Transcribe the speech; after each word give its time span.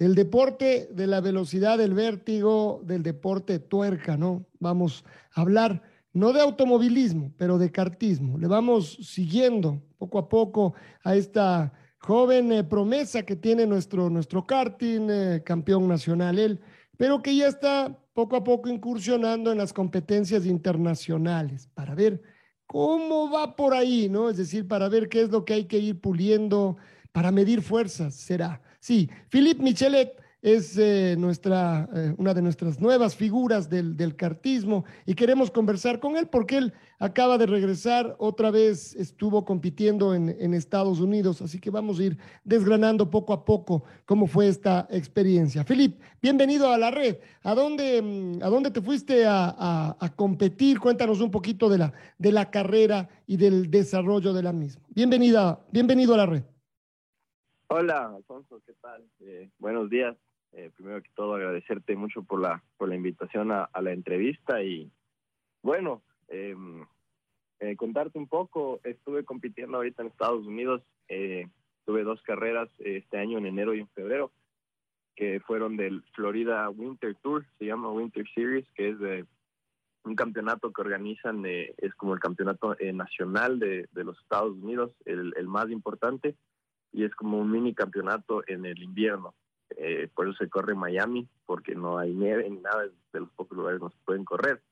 del 0.00 0.14
deporte 0.14 0.88
de 0.90 1.06
la 1.06 1.20
velocidad, 1.20 1.76
del 1.76 1.92
vértigo, 1.92 2.80
del 2.86 3.02
deporte 3.02 3.58
tuerca, 3.58 4.16
¿no? 4.16 4.46
Vamos 4.58 5.04
a 5.34 5.42
hablar 5.42 5.82
no 6.14 6.32
de 6.32 6.40
automovilismo, 6.40 7.34
pero 7.36 7.58
de 7.58 7.70
cartismo. 7.70 8.38
Le 8.38 8.46
vamos 8.46 8.96
siguiendo 9.02 9.82
poco 9.98 10.18
a 10.18 10.26
poco 10.30 10.72
a 11.04 11.16
esta 11.16 11.74
joven 11.98 12.50
eh, 12.50 12.64
promesa 12.64 13.24
que 13.24 13.36
tiene 13.36 13.66
nuestro, 13.66 14.08
nuestro 14.08 14.46
karting, 14.46 15.10
eh, 15.10 15.42
campeón 15.44 15.86
nacional 15.86 16.38
él, 16.38 16.60
pero 16.96 17.20
que 17.20 17.36
ya 17.36 17.48
está 17.48 17.94
poco 18.14 18.36
a 18.36 18.42
poco 18.42 18.70
incursionando 18.70 19.52
en 19.52 19.58
las 19.58 19.74
competencias 19.74 20.46
internacionales 20.46 21.68
para 21.74 21.94
ver 21.94 22.22
cómo 22.66 23.30
va 23.30 23.54
por 23.54 23.74
ahí, 23.74 24.08
¿no? 24.08 24.30
Es 24.30 24.38
decir, 24.38 24.66
para 24.66 24.88
ver 24.88 25.10
qué 25.10 25.20
es 25.20 25.28
lo 25.28 25.44
que 25.44 25.52
hay 25.52 25.64
que 25.66 25.78
ir 25.78 26.00
puliendo, 26.00 26.78
para 27.12 27.30
medir 27.30 27.60
fuerzas, 27.60 28.14
será. 28.14 28.62
Sí, 28.80 29.10
Philippe 29.28 29.62
Michelet 29.62 30.20
es 30.42 30.78
eh, 30.78 31.16
nuestra, 31.18 31.86
eh, 31.94 32.14
una 32.16 32.32
de 32.32 32.40
nuestras 32.40 32.80
nuevas 32.80 33.14
figuras 33.14 33.68
del, 33.68 33.94
del, 33.94 34.16
cartismo 34.16 34.86
y 35.04 35.14
queremos 35.14 35.50
conversar 35.50 36.00
con 36.00 36.16
él 36.16 36.28
porque 36.28 36.56
él 36.56 36.72
acaba 36.98 37.36
de 37.36 37.44
regresar, 37.44 38.16
otra 38.18 38.50
vez 38.50 38.94
estuvo 38.96 39.44
compitiendo 39.44 40.14
en, 40.14 40.34
en, 40.40 40.54
Estados 40.54 41.00
Unidos, 41.00 41.42
así 41.42 41.58
que 41.58 41.68
vamos 41.68 41.98
a 41.98 42.04
ir 42.04 42.18
desgranando 42.42 43.10
poco 43.10 43.34
a 43.34 43.44
poco 43.44 43.84
cómo 44.06 44.26
fue 44.26 44.48
esta 44.48 44.88
experiencia. 44.90 45.62
Philippe, 45.64 46.02
bienvenido 46.22 46.72
a 46.72 46.78
la 46.78 46.90
red. 46.90 47.16
¿A 47.42 47.54
dónde, 47.54 48.00
mm, 48.00 48.42
a 48.42 48.48
dónde 48.48 48.70
te 48.70 48.80
fuiste 48.80 49.26
a, 49.26 49.54
a, 49.58 49.96
a, 50.00 50.08
competir? 50.16 50.80
Cuéntanos 50.80 51.20
un 51.20 51.30
poquito 51.30 51.68
de 51.68 51.78
la, 51.78 51.92
de 52.16 52.32
la 52.32 52.50
carrera 52.50 53.10
y 53.26 53.36
del 53.36 53.70
desarrollo 53.70 54.32
de 54.32 54.42
la 54.42 54.54
misma. 54.54 54.82
Bienvenida, 54.88 55.60
bienvenido 55.70 56.14
a 56.14 56.18
la 56.18 56.26
red. 56.26 56.42
Hola, 57.72 58.12
Alfonso, 58.16 58.60
¿qué 58.66 58.72
tal? 58.80 59.08
Eh, 59.20 59.48
buenos 59.60 59.88
días. 59.88 60.16
Eh, 60.50 60.72
primero 60.74 61.00
que 61.00 61.10
todo, 61.14 61.34
agradecerte 61.34 61.94
mucho 61.94 62.24
por 62.24 62.40
la, 62.40 62.60
por 62.76 62.88
la 62.88 62.96
invitación 62.96 63.52
a, 63.52 63.70
la 63.80 63.92
entrevista 63.92 64.60
y, 64.60 64.90
bueno, 65.62 66.02
em, 66.26 66.84
eh, 67.60 67.76
contarte 67.76 68.18
un 68.18 68.26
poco. 68.26 68.80
Estuve 68.82 69.24
compitiendo 69.24 69.76
ahorita 69.76 70.02
en 70.02 70.08
Estados 70.08 70.44
Unidos. 70.44 70.82
tuve 71.84 72.02
dos 72.02 72.20
carreras 72.22 72.68
este 72.80 73.18
año, 73.18 73.38
en 73.38 73.46
enero 73.46 73.72
y 73.72 73.78
en 73.82 73.88
febrero, 73.90 74.32
que 75.14 75.38
fueron 75.38 75.76
del 75.76 76.02
Florida 76.12 76.68
Winter 76.70 77.14
Tour, 77.22 77.46
se 77.56 77.66
llama 77.66 77.92
Winter 77.92 78.26
Series, 78.34 78.66
que 78.74 78.88
es 78.88 78.98
de 78.98 79.26
un 80.02 80.16
campeonato 80.16 80.72
que 80.72 80.80
organizan, 80.80 81.46
es 81.46 81.94
como 81.96 82.14
el 82.14 82.20
campeonato 82.20 82.74
nacional 82.94 83.60
de, 83.60 83.88
de, 83.92 84.02
los 84.02 84.18
Estados 84.18 84.56
Unidos, 84.56 84.90
el 85.04 85.46
más 85.46 85.70
importante 85.70 86.34
y 86.92 87.04
es 87.04 87.14
como 87.14 87.38
un 87.38 87.50
mini 87.50 87.74
campeonato 87.74 88.42
en 88.46 88.64
el 88.66 88.82
invierno. 88.82 89.34
Eh, 89.76 90.08
por 90.14 90.28
eso 90.28 90.36
se 90.38 90.48
corre 90.48 90.72
en 90.72 90.78
Miami, 90.78 91.28
porque 91.46 91.74
no 91.74 91.98
hay 91.98 92.12
nieve 92.12 92.48
ni 92.48 92.58
nada, 92.58 92.84
es 92.84 92.92
de 93.12 93.20
los 93.20 93.30
pocos 93.30 93.56
lugares 93.56 93.80
donde 93.80 93.94
se 93.94 94.04
pueden 94.04 94.24
correr. 94.24 94.62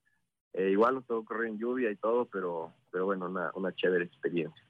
Eh, 0.55 0.71
igual 0.71 0.95
nos 0.95 1.07
tengo 1.07 1.25
correr 1.25 1.51
en 1.51 1.59
lluvia 1.59 1.91
y 1.91 1.97
todo, 1.97 2.27
pero, 2.27 2.73
pero 2.91 3.07
bueno, 3.07 3.27
una, 3.27 3.53
una 3.55 3.75
chévere 3.75 4.05
experiencia. 4.05 4.63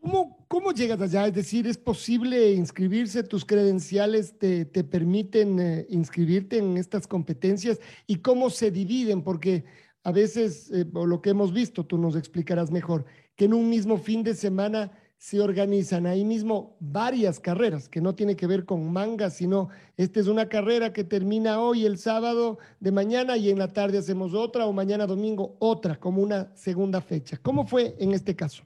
¿Cómo, 0.00 0.44
¿Cómo 0.48 0.72
llegas 0.72 1.00
allá? 1.00 1.26
Es 1.26 1.34
decir, 1.34 1.66
¿es 1.66 1.78
posible 1.78 2.52
inscribirse? 2.52 3.22
¿Tus 3.22 3.44
credenciales 3.44 4.38
te, 4.38 4.64
te 4.64 4.82
permiten 4.82 5.60
eh, 5.60 5.86
inscribirte 5.90 6.58
en 6.58 6.76
estas 6.76 7.06
competencias? 7.06 7.80
¿Y 8.06 8.16
cómo 8.16 8.50
se 8.50 8.70
dividen? 8.70 9.22
Porque 9.22 9.64
a 10.02 10.12
veces, 10.12 10.70
eh, 10.70 10.86
por 10.86 11.08
lo 11.08 11.20
que 11.20 11.30
hemos 11.30 11.52
visto, 11.52 11.84
tú 11.84 11.98
nos 11.98 12.16
explicarás 12.16 12.70
mejor, 12.70 13.04
que 13.36 13.44
en 13.44 13.54
un 13.54 13.68
mismo 13.68 13.98
fin 13.98 14.22
de 14.22 14.34
semana 14.34 14.90
se 15.20 15.38
organizan 15.38 16.06
ahí 16.06 16.24
mismo 16.24 16.78
varias 16.80 17.40
carreras, 17.40 17.90
que 17.90 18.00
no 18.00 18.14
tiene 18.14 18.36
que 18.36 18.46
ver 18.46 18.64
con 18.64 18.90
mangas, 18.90 19.36
sino 19.36 19.68
esta 19.98 20.18
es 20.18 20.28
una 20.28 20.48
carrera 20.48 20.94
que 20.94 21.04
termina 21.04 21.60
hoy 21.60 21.84
el 21.84 21.98
sábado 21.98 22.58
de 22.80 22.90
mañana 22.90 23.36
y 23.36 23.50
en 23.50 23.58
la 23.58 23.68
tarde 23.68 23.98
hacemos 23.98 24.32
otra 24.32 24.64
o 24.64 24.72
mañana 24.72 25.06
domingo 25.06 25.56
otra, 25.58 26.00
como 26.00 26.22
una 26.22 26.56
segunda 26.56 27.02
fecha. 27.02 27.36
¿Cómo 27.36 27.66
fue 27.66 27.96
en 27.98 28.12
este 28.12 28.34
caso? 28.34 28.64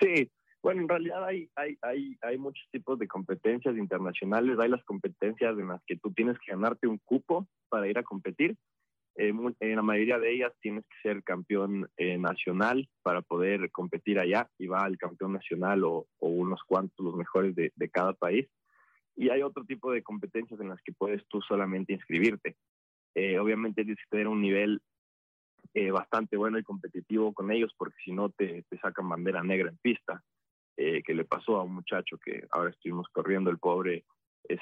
Sí, 0.00 0.30
bueno, 0.62 0.80
en 0.80 0.88
realidad 0.88 1.22
hay, 1.22 1.50
hay, 1.54 1.76
hay, 1.82 2.16
hay 2.22 2.38
muchos 2.38 2.66
tipos 2.70 2.98
de 2.98 3.06
competencias 3.06 3.76
internacionales. 3.76 4.58
Hay 4.58 4.70
las 4.70 4.82
competencias 4.84 5.52
en 5.58 5.68
las 5.68 5.82
que 5.84 5.98
tú 5.98 6.14
tienes 6.14 6.38
que 6.38 6.52
ganarte 6.52 6.86
un 6.86 6.96
cupo 6.96 7.46
para 7.68 7.86
ir 7.86 7.98
a 7.98 8.02
competir 8.02 8.56
en 9.28 9.76
la 9.76 9.82
mayoría 9.82 10.18
de 10.18 10.32
ellas 10.32 10.52
tienes 10.60 10.84
que 10.86 11.08
ser 11.08 11.22
campeón 11.22 11.88
eh, 11.98 12.16
nacional 12.16 12.88
para 13.02 13.20
poder 13.20 13.70
competir 13.70 14.18
allá 14.18 14.48
y 14.58 14.66
va 14.66 14.84
al 14.84 14.96
campeón 14.96 15.34
nacional 15.34 15.84
o, 15.84 16.06
o 16.18 16.28
unos 16.28 16.60
cuantos 16.64 17.04
los 17.04 17.14
mejores 17.14 17.54
de, 17.54 17.72
de, 17.76 17.88
cada 17.90 18.14
país. 18.14 18.48
Y 19.16 19.28
hay 19.28 19.42
otro 19.42 19.64
tipo 19.64 19.92
de 19.92 20.02
competencias 20.02 20.58
en 20.60 20.70
las 20.70 20.80
que 20.82 20.92
puedes 20.92 21.26
tú 21.28 21.42
solamente 21.42 21.92
inscribirte. 21.92 22.56
Eh, 23.14 23.38
obviamente 23.38 23.84
tienes 23.84 24.02
que 24.02 24.10
tener 24.10 24.28
un 24.28 24.40
nivel 24.40 24.80
eh, 25.74 25.90
bastante 25.90 26.36
bueno 26.36 26.58
y 26.58 26.62
competitivo 26.62 27.32
con 27.34 27.50
ellos 27.50 27.72
porque 27.76 27.96
si 28.04 28.12
no 28.12 28.30
te, 28.30 28.64
te, 28.68 28.78
sacan 28.78 29.08
bandera 29.08 29.42
negra 29.42 29.68
en 29.68 29.78
pista, 29.78 30.22
eh, 30.76 31.02
que 31.02 31.14
le 31.14 31.24
pasó 31.24 31.56
a 31.56 31.64
un 31.64 31.74
muchacho 31.74 32.16
que 32.24 32.46
ahora 32.52 32.70
estuvimos 32.70 33.08
corriendo, 33.12 33.50
el 33.50 33.58
pobre 33.58 34.04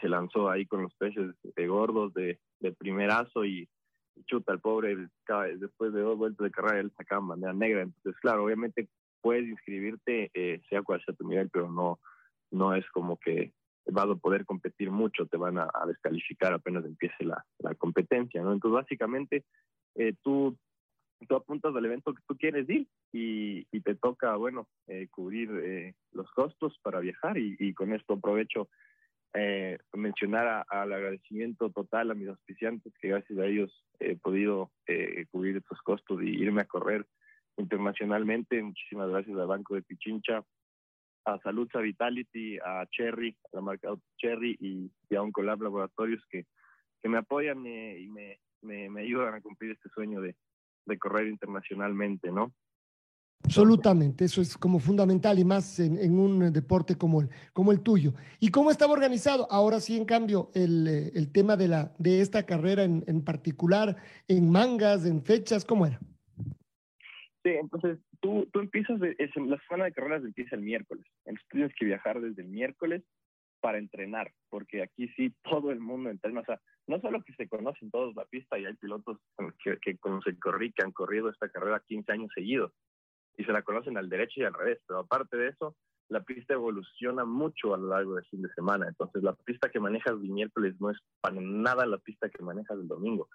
se 0.01 0.09
lanzó 0.09 0.51
ahí 0.51 0.67
con 0.67 0.83
los 0.83 0.95
peces 0.97 1.35
gordos 1.67 2.13
de, 2.13 2.39
de 2.61 2.73
primerazo 2.73 3.45
y 3.45 3.69
chuta, 4.27 4.53
el 4.53 4.61
pobre, 4.61 4.97
después 5.59 5.93
de 5.93 6.01
dos 6.01 6.19
vueltas 6.19 6.45
de 6.45 6.51
carrera, 6.51 6.81
él 6.81 6.93
sacaba 6.97 7.27
bandera 7.27 7.53
negra. 7.53 7.83
Entonces, 7.83 8.21
claro, 8.21 8.45
obviamente 8.45 8.89
puedes 9.21 9.49
inscribirte, 9.49 10.31
eh, 10.35 10.61
sea 10.69 10.83
cual 10.83 11.03
sea 11.05 11.15
tu 11.15 11.29
nivel, 11.29 11.51
pero 11.51 11.71
no, 11.71 11.99
no 12.51 12.75
es 12.75 12.89
como 12.91 13.19
que 13.19 13.53
vas 13.91 14.09
a 14.09 14.15
poder 14.15 14.45
competir 14.45 14.91
mucho, 14.91 15.27
te 15.27 15.37
van 15.37 15.59
a, 15.59 15.71
descalificar 15.87 16.53
apenas 16.53 16.85
empiece 16.85 17.25
la, 17.25 17.45
la, 17.59 17.75
competencia, 17.75 18.43
¿no? 18.43 18.53
Entonces, 18.53 18.75
básicamente, 18.75 19.45
eh, 19.95 20.15
tú, 20.23 20.57
tú 21.27 21.35
apuntas 21.35 21.75
al 21.75 21.85
evento 21.85 22.13
que 22.13 22.23
tú 22.27 22.37
quieres 22.37 22.69
ir 22.69 22.87
y, 23.13 23.67
y 23.73 23.81
te 23.81 23.95
toca, 23.95 24.37
bueno, 24.37 24.69
eh, 24.89 25.09
cubrir 25.11 25.51
eh, 25.63 25.95
los 26.13 26.31
costos 26.33 26.79
para 26.83 27.01
viajar 27.01 27.39
y, 27.39 27.57
y 27.59 27.73
con 27.75 27.93
esto 27.95 28.15
aprovecho 28.15 28.69
eh, 29.35 29.79
mencionar 29.95 30.65
al 30.69 30.93
agradecimiento 30.93 31.71
total 31.71 32.11
a 32.11 32.15
mis 32.15 32.29
auspiciantes, 32.29 32.93
que 33.01 33.09
gracias 33.09 33.39
a 33.39 33.47
ellos 33.47 33.85
he 34.01 34.17
podido 34.17 34.71
eh, 34.87 35.27
cubrir 35.31 35.57
estos 35.57 35.81
costos 35.83 36.23
y 36.23 36.31
irme 36.31 36.63
a 36.63 36.67
correr 36.67 37.07
internacionalmente. 37.57 38.63
Muchísimas 38.63 39.11
gracias 39.11 39.37
al 39.39 39.47
Banco 39.47 39.75
de 39.75 39.83
Pichincha, 39.83 40.43
a 41.25 41.39
Saludza 41.41 41.81
Vitality, 41.81 42.59
a 42.59 42.87
Cherry, 42.91 43.37
a 43.53 43.57
la 43.57 43.61
marca 43.61 43.95
Cherry 44.17 44.57
y, 44.61 44.91
y 45.11 45.15
a 45.15 45.23
Oncolab 45.23 45.63
Laboratorios 45.63 46.25
que, 46.31 46.47
que 47.03 47.09
me 47.09 47.19
apoyan 47.19 47.67
eh, 47.67 48.01
y 48.01 48.09
me, 48.09 48.41
me, 48.63 48.89
me, 48.89 49.03
ayudan 49.03 49.35
a 49.35 49.41
cumplir 49.41 49.73
este 49.73 49.89
sueño 49.91 50.21
de, 50.21 50.37
de 50.87 50.99
correr 50.99 51.29
internacionalmente, 51.29 52.31
¿no? 52.31 52.53
Absolutamente, 53.45 54.25
eso 54.25 54.43
es 54.43 54.59
como 54.59 54.79
fundamental 54.79 55.39
y 55.39 55.45
más 55.45 55.79
en, 55.81 55.97
en, 55.99 56.19
un 56.19 56.53
deporte 56.53 56.97
como 56.97 57.23
el, 57.23 57.29
como 57.53 57.73
el 57.73 57.83
tuyo. 57.83 58.13
¿Y 58.41 58.51
cómo 58.51 58.71
estaba 58.71 58.93
organizado? 58.93 59.47
Ahora 59.51 59.81
sí, 59.81 59.97
en 59.97 60.05
cambio, 60.05 60.51
el, 60.55 61.13
el 61.15 61.33
tema 61.33 61.57
de, 61.57 61.69
la, 61.69 61.95
de 61.99 62.21
esta 62.21 62.45
carrera 62.45 62.85
en, 62.85 63.05
en, 63.07 63.25
particular, 63.25 63.97
en 64.27 64.51
mangas, 64.51 65.07
en 65.07 65.23
fechas, 65.23 65.65
¿cómo 65.65 65.87
era? 65.87 65.99
Sí, 67.43 67.51
entonces 67.51 67.99
tú, 68.21 68.47
tú 68.53 68.61
empiezas, 68.61 69.01
de, 69.01 69.15
es, 69.19 69.31
la 69.37 69.59
semana 69.67 69.85
de 69.87 69.93
carreras 69.93 70.25
empieza 70.25 70.57
el 70.57 70.63
miércoles, 70.63 71.07
entonces 71.25 71.49
tienes 71.51 71.73
que 71.75 71.87
viajar 71.87 72.21
desde 72.21 72.43
el 72.43 72.49
miércoles 72.49 73.03
para 73.61 73.79
entrenar, 73.79 74.33
porque 74.51 74.83
aquí 74.83 75.09
sí 75.17 75.33
todo 75.43 75.71
el 75.71 75.81
mundo 75.81 76.11
entrena, 76.11 76.41
o 76.41 76.45
sea, 76.45 76.61
no 76.87 77.01
solo 77.01 77.23
que 77.23 77.33
se 77.35 77.49
conocen 77.49 77.91
todos 77.91 78.15
la 78.15 78.25
pista 78.25 78.59
y 78.59 78.67
hay 78.67 78.75
pilotos 78.75 79.19
que, 79.63 79.79
que 79.81 79.97
que 79.97 80.73
que 80.73 80.83
han 80.83 80.93
corrido 80.93 81.29
esta 81.29 81.49
carrera 81.49 81.83
15 81.87 82.13
años 82.13 82.31
seguidos, 82.35 82.73
y 83.39 83.45
se 83.45 83.53
la 83.53 83.63
conocen 83.63 83.97
al 83.97 84.09
derecho 84.09 84.41
y 84.41 84.45
al 84.45 84.53
revés. 84.53 84.81
Pero 84.87 85.01
aparte 85.01 85.37
de 85.37 85.49
eso, 85.49 85.77
la 86.09 86.23
pista 86.23 86.55
evoluciona 86.55 87.25
mucho 87.25 87.73
a 87.73 87.79
lo 87.79 87.89
largo 87.89 88.17
del 88.17 88.27
fin 88.27 88.43
de 88.43 88.53
semana. 88.53 88.89
Entonces, 88.89 89.23
la 89.23 89.33
pista 89.33 89.71
que 89.71 89.81
manejas 89.81 90.13
el 90.13 90.31
miércoles 90.31 90.75
no 90.81 90.91
es 90.91 90.99
para 91.21 91.41
nada 91.41 91.87
la 91.87 91.99
pista 91.99 92.29
que 92.29 92.43
manejas 92.43 92.79
el 92.79 92.89
domingo, 92.89 93.29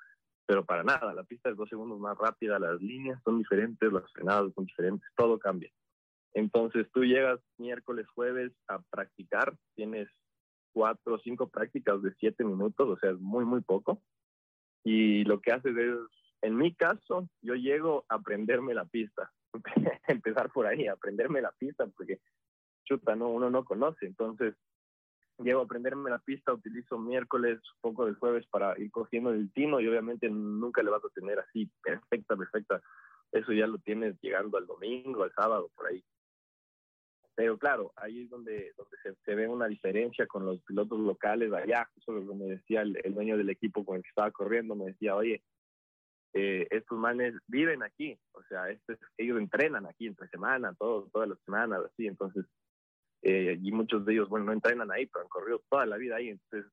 pero 0.46 0.66
para 0.66 0.84
nada. 0.84 1.14
La 1.14 1.24
pista 1.24 1.50
es 1.50 1.56
dos 1.56 1.70
segundos 1.70 2.00
más 2.00 2.18
rápida, 2.18 2.60
las 2.60 2.82
líneas 2.82 3.20
son 3.24 3.38
diferentes, 3.40 3.92
las 3.92 4.12
frenadas 4.12 4.52
son 4.54 4.66
diferentes, 4.66 5.08
todo 5.16 5.40
cambia. 5.40 5.72
Entonces, 6.34 6.88
tú 6.92 7.06
llegas 7.06 7.40
miércoles, 7.58 8.08
jueves 8.14 8.52
a 8.68 8.80
practicar, 8.90 9.56
tienes 9.76 10.10
cuatro 10.74 11.16
o 11.16 11.20
cinco 11.20 11.48
prácticas 11.48 12.02
de 12.02 12.14
siete 12.16 12.44
minutos, 12.44 12.90
o 12.90 12.98
sea, 12.98 13.12
es 13.12 13.20
muy, 13.20 13.46
muy 13.46 13.62
poco. 13.62 14.02
Y 14.84 15.24
lo 15.26 15.40
que 15.40 15.52
haces 15.52 15.78
es, 15.78 15.96
en 16.42 16.58
mi 16.58 16.74
caso, 16.74 17.30
yo 17.42 17.54
llego 17.54 18.04
a 18.10 18.16
aprenderme 18.16 18.74
la 18.74 18.86
pista, 18.86 19.32
empezar 20.08 20.52
por 20.52 20.68
ahí, 20.68 20.88
aprenderme 20.88 21.42
la 21.42 21.52
pista, 21.52 21.86
porque 21.88 22.20
chuta, 22.86 23.16
no, 23.16 23.30
uno 23.30 23.50
no 23.50 23.64
conoce. 23.64 24.06
Entonces, 24.06 24.56
llego 25.40 25.62
a 25.62 25.64
aprenderme 25.64 26.10
la 26.10 26.20
pista, 26.20 26.54
utilizo 26.54 26.98
miércoles, 26.98 27.60
poco 27.82 28.06
del 28.06 28.16
jueves 28.16 28.46
para 28.48 28.78
ir 28.80 28.92
cogiendo 28.92 29.32
el 29.32 29.52
tino 29.54 29.80
y 29.80 29.88
obviamente 29.88 30.30
nunca 30.30 30.84
le 30.84 30.92
vas 30.92 31.04
a 31.04 31.10
tener 31.10 31.40
así 31.40 31.70
perfecta, 31.82 32.36
perfecta. 32.36 32.82
Eso 33.32 33.52
ya 33.52 33.66
lo 33.66 33.80
tienes 33.80 34.20
llegando 34.22 34.58
al 34.58 34.68
domingo, 34.68 35.24
al 35.24 35.34
sábado, 35.34 35.70
por 35.76 35.88
ahí. 35.88 36.04
Pero 37.36 37.58
claro, 37.58 37.92
ahí 37.96 38.24
es 38.24 38.30
donde, 38.30 38.74
donde 38.78 38.98
se, 39.26 39.36
ve 39.36 39.48
una 39.48 39.68
diferencia 39.68 40.28
con 40.28 40.46
los 40.46 40.62
pilotos 40.62 41.00
locales 41.00 41.52
allá. 41.52 41.90
Eso 41.98 42.12
lo 42.12 42.36
me 42.36 42.46
decía 42.46 42.82
el, 42.82 42.94
dueño 43.14 43.38
del 43.38 43.50
equipo 43.50 43.84
con 43.84 43.98
el 43.98 44.04
que 44.04 44.10
estaba 44.10 44.30
corriendo, 44.30 44.76
me 44.76 44.86
decía, 44.86 45.16
oye, 45.16 45.42
eh, 46.34 46.68
estos 46.72 46.98
manes 46.98 47.36
viven 47.48 47.84
aquí, 47.84 48.18
o 48.32 48.44
sea, 48.44 48.66
ellos 49.18 49.38
entrenan 49.40 49.86
aquí 49.86 50.08
entre 50.08 50.28
semana, 50.30 50.74
todo, 50.74 51.10
todas 51.12 51.30
las 51.30 51.40
semanas, 51.46 51.82
así, 51.86 52.08
entonces 52.08 52.46
eh, 53.24 53.58
y 53.62 53.72
muchos 53.72 54.06
de 54.06 54.14
ellos, 54.14 54.28
bueno, 54.28 54.48
no 54.48 54.52
entrenan 54.52 54.92
ahí, 54.92 55.06
pero 55.06 55.24
han 55.24 55.30
corrido 55.30 55.64
toda 55.70 55.86
la 55.86 55.96
vida 55.96 56.18
ahí. 56.18 56.30
Entonces, 56.30 56.70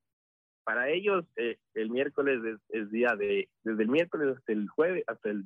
para 0.65 0.89
ellos, 0.89 1.25
eh, 1.37 1.57
el 1.73 1.89
miércoles 1.89 2.59
es, 2.69 2.91
día 2.91 3.15
de, 3.15 3.49
desde 3.63 3.83
el 3.83 3.89
miércoles 3.89 4.37
hasta 4.37 4.51
el 4.51 4.67
jueves, 4.67 5.03
hasta 5.07 5.29
el 5.29 5.45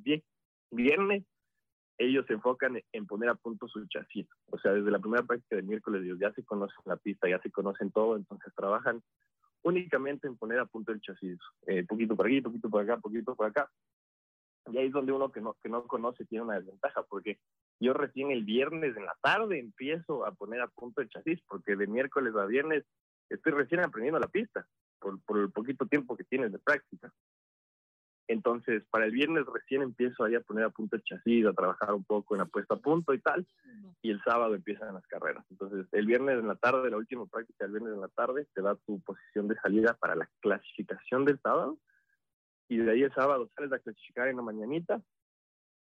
viernes, 0.72 1.24
ellos 1.98 2.26
se 2.28 2.34
enfocan 2.34 2.82
en 2.92 3.06
poner 3.06 3.30
a 3.30 3.36
punto 3.36 3.68
su 3.68 3.86
chasis. 3.88 4.28
O 4.48 4.58
sea, 4.58 4.74
desde 4.74 4.92
la 4.92 5.00
primera 5.00 5.24
práctica 5.24 5.56
del 5.56 5.66
miércoles, 5.66 6.04
ellos 6.04 6.20
ya 6.20 6.34
se 6.34 6.44
conocen 6.44 6.82
la 6.86 6.98
pista, 6.98 7.30
ya 7.30 7.40
se 7.40 7.52
conocen 7.52 7.92
todo, 7.92 8.18
entonces 8.18 8.52
trabajan 8.56 9.02
únicamente 9.62 10.28
en 10.28 10.36
poner 10.38 10.60
a 10.60 10.66
punto 10.66 10.92
el 10.92 11.02
chasis. 11.02 11.38
Eh, 11.68 11.86
poquito 11.86 12.16
por 12.16 12.26
aquí, 12.26 12.42
poquito 12.42 12.70
por 12.70 12.82
acá, 12.82 12.98
poquito 12.98 13.36
por 13.36 13.46
acá. 13.46 13.70
Y 14.68 14.78
ahí 14.78 14.88
es 14.88 14.94
donde 14.94 15.12
uno 15.12 15.32
que 15.32 15.42
no, 15.42 15.56
que 15.62 15.70
no 15.70 15.86
conoce 15.86 16.26
tiene 16.26 16.46
una 16.46 16.56
desventaja, 16.56 17.04
porque 17.04 17.40
yo 17.80 17.94
recién 17.94 18.32
el 18.32 18.44
viernes 18.44 18.98
en 18.98 19.06
la 19.06 19.16
tarde 19.22 19.60
empiezo 19.60 20.26
a 20.26 20.32
poner 20.32 20.62
a 20.62 20.68
punto 20.68 21.02
el 21.02 21.10
chasis, 21.10 21.40
porque 21.48 21.76
de 21.76 21.88
miércoles 21.88 22.34
a 22.36 22.46
viernes 22.46 22.84
estoy 23.30 23.52
recién 23.54 23.82
aprendiendo 23.82 24.20
la 24.20 24.28
pista, 24.28 24.66
por, 25.00 25.22
por 25.24 25.40
el 25.40 25.52
poquito 25.52 25.86
tiempo 25.86 26.16
que 26.18 26.24
tienes 26.24 26.52
de 26.52 26.60
práctica. 26.60 27.12
Entonces, 28.28 28.84
para 28.90 29.06
el 29.06 29.12
viernes 29.12 29.46
recién 29.46 29.84
empiezo 29.84 30.24
ahí 30.24 30.34
a 30.34 30.42
poner 30.42 30.64
a 30.66 30.70
punto 30.72 30.96
el 30.96 31.04
chasis, 31.04 31.46
a 31.46 31.54
trabajar 31.54 31.94
un 31.94 32.04
poco 32.04 32.34
en 32.34 32.40
la 32.40 32.46
puesta 32.46 32.74
a 32.74 32.80
punto 32.80 33.14
y 33.14 33.20
tal, 33.20 33.46
y 34.02 34.10
el 34.10 34.22
sábado 34.24 34.56
empiezan 34.56 34.96
las 34.96 35.06
carreras. 35.06 35.46
Entonces, 35.52 35.86
el 35.92 36.08
viernes 36.08 36.40
en 36.40 36.48
la 36.48 36.56
tarde, 36.56 36.90
la 36.90 36.98
última 36.98 37.26
práctica 37.28 37.66
del 37.66 37.74
viernes 37.74 37.94
en 37.94 38.02
la 38.02 38.08
tarde, 38.08 38.48
te 38.54 38.62
da 38.62 38.76
tu 38.76 39.00
posición 39.02 39.48
de 39.48 39.56
salida 39.58 39.94
para 40.00 40.16
la 40.16 40.28
clasificación 40.42 41.26
del 41.26 41.40
sábado, 41.40 41.78
y 42.68 42.78
de 42.78 42.92
ahí 42.92 43.04
el 43.04 43.14
sábado 43.14 43.50
sales 43.56 43.72
a 43.74 43.80
clasificar 43.80 44.28
en 44.28 44.38
la 44.38 44.42
mañanita 44.42 45.02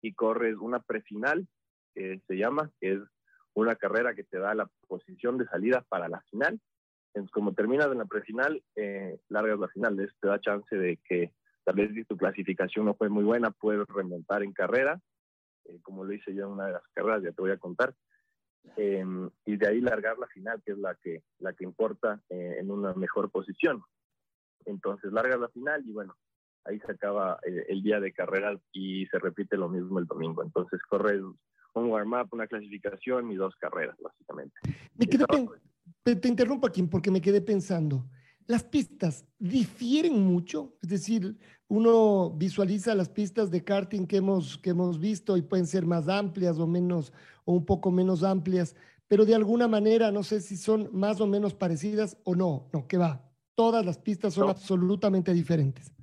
y 0.02 0.14
corres 0.14 0.56
una 0.58 0.80
prefinal, 0.80 1.48
que 1.94 2.22
se 2.28 2.36
llama, 2.36 2.72
que 2.80 2.94
es 2.94 3.00
una 3.54 3.76
carrera 3.76 4.16
que 4.16 4.24
te 4.24 4.40
da 4.40 4.56
la 4.56 4.70
posición 4.88 5.38
de 5.38 5.46
salida 5.46 5.86
para 5.90 6.08
la 6.08 6.22
final. 6.22 6.60
Entonces, 7.14 7.32
como 7.32 7.54
terminas 7.54 7.88
en 7.88 7.98
la 7.98 8.06
prefinal, 8.06 8.64
eh, 8.76 9.20
largas 9.28 9.60
la 9.60 9.68
final. 9.68 10.00
Eso 10.00 10.16
te 10.22 10.28
da 10.30 10.40
chance 10.40 10.76
de 10.76 10.98
que 11.04 11.34
tal 11.66 11.76
vez 11.76 11.94
si 11.94 12.06
tu 12.06 12.16
clasificación 12.16 12.86
no 12.86 12.94
fue 12.96 13.10
muy 13.10 13.24
buena, 13.24 13.52
puedes 13.52 13.86
remontar 13.88 14.44
en 14.44 14.54
carrera, 14.54 15.00
eh, 15.66 15.80
como 15.82 16.06
lo 16.06 16.14
hice 16.14 16.34
yo 16.34 16.46
en 16.46 16.54
una 16.54 16.68
de 16.68 16.74
las 16.74 16.88
carreras, 16.94 17.22
ya 17.22 17.32
te 17.32 17.42
voy 17.42 17.52
a 17.52 17.58
contar. 17.58 17.94
Em, 18.78 19.30
y 19.46 19.58
de 19.58 19.68
ahí 19.68 19.82
largar 19.82 20.18
la 20.18 20.28
final, 20.28 20.62
que 20.64 20.72
es 20.72 20.78
la 20.78 20.96
que, 20.96 21.24
la 21.40 21.52
que 21.54 21.66
importa 21.66 22.22
eh, 22.30 22.58
en 22.60 22.72
una 22.72 22.94
mejor 22.94 23.30
posición. 23.30 23.84
Entonces, 24.66 25.12
largas 25.12 25.40
la 25.40 25.50
final 25.50 25.84
y 25.86 25.92
bueno, 25.92 26.16
ahí 26.66 26.80
se 26.86 26.92
acaba 26.92 27.40
eh, 27.46 27.66
el 27.69 27.81
día 27.84 28.00
de 28.00 28.13
carreras 28.13 28.60
y 28.72 29.06
se 29.08 29.19
repite 29.19 29.58
lo 29.58 29.69
mismo 29.69 30.00
el 30.00 30.06
domingo. 30.06 30.44
Entonces 30.44 30.80
corres 30.90 31.22
un 31.74 31.86
warm-up, 31.86 32.28
una 32.31 32.48
clasificación 32.48 33.31
y 33.31 33.36
dos 33.36 33.56
carreras, 33.56 33.96
básicamente. 34.02 34.56
te 36.04 36.28
interrumpo 36.28 36.68
aquí 36.68 36.84
porque 36.84 37.12
me 37.12 37.22
quedé 37.22 37.42
pensando. 37.42 38.06
¿Las 38.48 38.63
pistas 38.63 39.25
difieren 39.40 40.25
mucho? 40.25 40.75
Es 40.81 40.90
decir, 40.90 41.38
uno 41.68 42.31
visualiza 42.31 42.94
las 42.96 43.08
pistas 43.08 43.50
de 43.50 43.63
karting 43.63 44.06
que 44.06 44.18
hemos, 44.18 44.58
que 44.58 44.72
hemos 44.72 45.00
visto 45.00 45.38
y 45.38 45.42
pueden 45.42 45.68
ser 45.68 45.86
más 45.86 46.10
amplias 46.10 46.60
o 46.60 46.68
menos, 46.68 47.13
o 47.46 47.54
un 47.54 47.66
poco 47.66 47.92
menos 47.92 48.24
amplias, 48.24 48.75
pero 49.08 49.25
de 49.25 49.36
alguna 49.36 49.68
manera 49.68 50.12
no 50.12 50.24
sé 50.24 50.42
si 50.42 50.58
son 50.58 50.90
más 50.92 51.22
o 51.22 51.28
menos 51.28 51.54
parecidas 51.54 52.18
o 52.25 52.36
no. 52.36 52.68
No, 52.74 52.88
que 52.88 52.98
va. 52.98 53.24
Todas 53.56 53.86
las 53.86 53.98
pistas 53.98 54.34
son 54.34 54.50
absolutamente 54.50 55.34
diferentes 55.34 55.94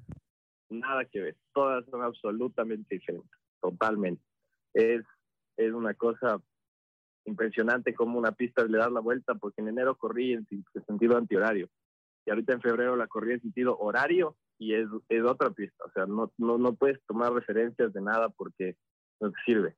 nada 0.70 1.05
que 1.05 1.20
ver, 1.20 1.37
todas 1.53 1.85
son 1.87 2.03
absolutamente 2.03 2.97
diferentes, 2.97 3.31
totalmente. 3.61 4.23
Es, 4.75 5.03
es 5.56 5.73
una 5.73 5.94
cosa 5.94 6.41
impresionante 7.25 7.94
como 7.94 8.19
una 8.19 8.32
pista 8.32 8.65
le 8.65 8.79
da 8.79 8.91
la 8.91 9.00
vuelta, 9.00 9.35
porque 9.35 9.61
en 9.61 9.69
enero 9.69 9.97
corrí 9.97 10.32
en, 10.32 10.47
sentido 10.87 11.17
antihorario 11.17 11.69
y 12.25 12.31
ahorita 12.31 12.55
en 12.55 12.61
febrero 12.61 12.97
la 12.97 13.06
corrí 13.06 13.32
en 13.32 13.41
sentido 13.41 13.79
horario 13.79 14.37
y 14.59 14.75
es, 14.75 14.88
es 15.09 15.25
otra 15.25 15.50
pista, 15.50 15.85
o 15.85 15.93
sea, 15.93 16.06
no, 16.06 16.32
no, 16.37 16.59
no 16.59 16.75
puedes 16.75 17.00
tomar 17.06 17.32
referencias 17.32 17.93
de 17.93 18.00
nada 18.00 18.29
porque 18.31 18.76
no 19.20 19.31
te 19.31 19.38
sirve. 19.47 19.76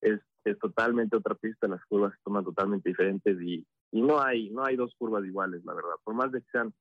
Es, 0.00 0.20
es 0.44 0.58
totalmente 0.58 1.16
otra 1.16 1.34
pista, 1.34 1.68
las 1.68 1.84
curvas 1.84 2.12
se 2.12 2.18
toman 2.24 2.44
totalmente 2.44 2.88
diferentes 2.88 3.40
y, 3.40 3.64
y 3.92 4.02
no 4.02 4.20
hay 4.20 4.50
no 4.50 4.64
hay 4.64 4.76
dos 4.76 4.94
curvas 4.96 5.24
iguales, 5.24 5.64
la 5.64 5.74
verdad. 5.74 5.94
Por 6.02 6.14
más 6.14 6.32
de 6.32 6.40
que 6.40 6.50
sean 6.50 6.72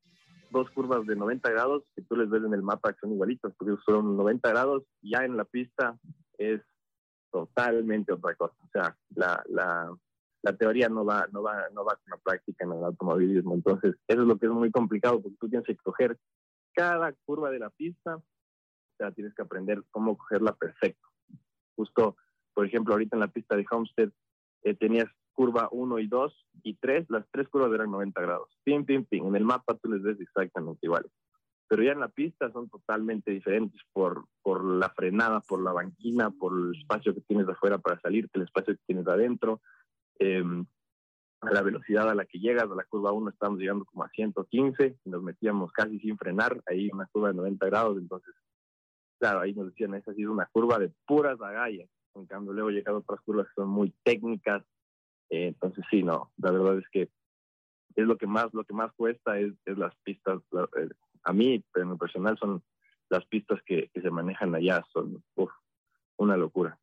dos 0.51 0.69
curvas 0.71 1.06
de 1.06 1.15
90 1.15 1.50
grados 1.50 1.83
que 1.95 2.01
tú 2.03 2.15
les 2.15 2.30
ves 2.30 2.44
en 2.44 2.53
el 2.53 2.62
mapa 2.62 2.94
que 2.94 3.00
son 3.00 3.13
igualitas, 3.13 3.53
porque 3.57 3.75
son 3.86 4.18
90 4.18 4.50
grados, 4.50 4.83
ya 5.01 5.25
en 5.25 5.38
la 5.38 5.45
pista 5.45 5.98
es 6.38 6.62
totalmente 7.31 8.13
otra 8.13 8.36
cosa. 8.36 8.56
O 8.59 8.69
sea, 8.71 8.98
la, 9.15 9.44
la, 9.48 9.95
la 10.44 10.57
teoría 10.57 10.89
no 10.89 11.06
va, 11.06 11.27
no, 11.31 11.42
va, 11.42 11.69
no 11.74 11.86
va 11.86 11.95
con 11.95 12.12
la 12.12 12.17
práctica 12.17 12.65
en 12.65 12.74
el 12.74 12.84
automovilismo. 12.84 13.53
Entonces, 13.53 13.96
eso 14.08 14.22
es 14.22 14.27
lo 14.27 14.38
que 14.38 14.48
es 14.48 14.51
muy 14.51 14.72
complicado, 14.72 15.22
porque 15.22 15.38
tú 15.39 15.50
tienes 15.50 15.65
que 15.65 15.77
coger 15.77 16.17
cada 16.74 17.13
curva 17.25 17.50
de 17.50 17.60
la 17.60 17.70
pista, 17.70 18.17
o 18.17 18.24
sea, 18.98 19.12
tienes 19.12 19.34
que 19.34 19.41
aprender 19.41 19.84
cómo 19.91 20.17
cogerla 20.17 20.53
perfecto. 20.53 21.08
Justo, 21.75 22.17
por 22.53 22.65
ejemplo, 22.65 22.93
ahorita 22.93 23.15
en 23.15 23.22
la 23.22 23.27
pista 23.27 23.55
de 23.55 23.65
Homestead, 23.70 24.12
eh, 24.63 24.75
tenías 24.75 25.08
curva 25.34 25.70
1 25.72 26.00
y 26.00 26.08
2 26.08 26.48
y 26.63 26.75
3, 26.75 27.10
las 27.10 27.25
tres 27.32 27.48
curvas 27.50 27.74
eran 27.74 27.91
90 27.91 28.22
grados. 28.22 28.50
Pim, 28.63 28.86
pim, 28.86 29.06
pim. 29.06 29.27
En 29.27 29.36
el 29.36 29.46
mapa 29.46 29.75
tú 29.75 29.89
les 29.91 30.01
ves 30.01 30.20
exactamente 30.20 30.86
iguales. 30.86 31.12
Pero 31.68 31.84
ya 31.84 31.94
en 31.94 32.01
la 32.01 32.10
pista 32.10 32.51
son 32.51 32.70
totalmente 32.70 33.32
diferentes 33.32 33.80
por, 33.94 34.25
por 34.41 34.63
la 34.63 34.89
frenada, 34.89 35.39
por 35.39 35.62
la 35.62 35.72
banquina, 35.72 36.30
por 36.30 36.51
el 36.53 36.77
espacio 36.77 37.13
que 37.13 37.22
tienes 37.22 37.48
afuera 37.48 37.77
para 37.77 38.00
salir, 38.01 38.30
el 38.34 38.41
espacio 38.41 38.74
que 38.75 38.82
tienes 38.86 39.08
adentro, 39.08 39.62
a 41.41 41.51
la 41.51 41.62
velocidad 41.62 42.10
a 42.10 42.15
la 42.15 42.25
que 42.25 42.39
llegas. 42.39 42.70
A 42.70 42.75
la 42.75 42.84
curva 42.84 43.12
1 43.12 43.30
estamos 43.30 43.60
llegando 43.60 43.86
como 43.86 44.03
a 44.03 44.10
115 44.10 44.98
y 45.03 45.10
nos 45.10 45.24
metíamos 45.24 45.72
casi 45.72 46.00
sin 46.00 46.18
frenar, 46.18 46.62
ahí 46.68 46.89
una 46.91 47.08
curva 47.08 47.30
de 47.30 47.36
90 47.36 47.65
grados. 47.68 47.98
Entonces, 47.98 48.34
claro, 49.20 49.41
ahí 49.41 49.53
nos 49.53 49.68
decían, 49.68 49.96
esa 49.96 50.13
sí 50.13 50.22
es 50.24 50.27
una 50.27 50.48
curva 50.48 50.77
de 50.77 50.91
puras 51.06 51.39
agallas. 51.41 51.89
En 52.15 52.25
cambio, 52.25 52.53
luego 52.53 52.70
llegan 52.70 52.96
otras 52.96 53.22
curvas 53.22 53.48
que 53.48 53.53
son 53.56 53.70
muy 53.70 53.94
técnicas, 54.03 54.63
eh, 55.30 55.48
entonces 55.48 55.86
sí, 55.89 56.03
no, 56.03 56.32
la 56.38 56.51
verdad 56.51 56.77
es 56.77 56.86
que 56.91 57.10
es 57.96 58.06
lo 58.06 58.18
que 58.18 58.27
más, 58.27 58.53
lo 58.53 58.63
que 58.63 58.74
más 58.74 58.91
cuesta 58.94 59.39
es, 59.39 59.53
las 59.65 59.94
pistas, 60.03 60.41
eh, 60.77 60.89
a 61.24 61.34
mí, 61.34 61.63
en 61.75 61.89
lo 61.89 61.98
personal 61.98 62.38
son 62.38 62.63
las 63.10 63.25
pistas 63.25 63.60
que, 63.65 63.89
se 63.94 64.10
manejan 64.10 64.56
allá, 64.56 64.84
son 64.94 65.24
una 66.18 66.38
locura. 66.38 66.77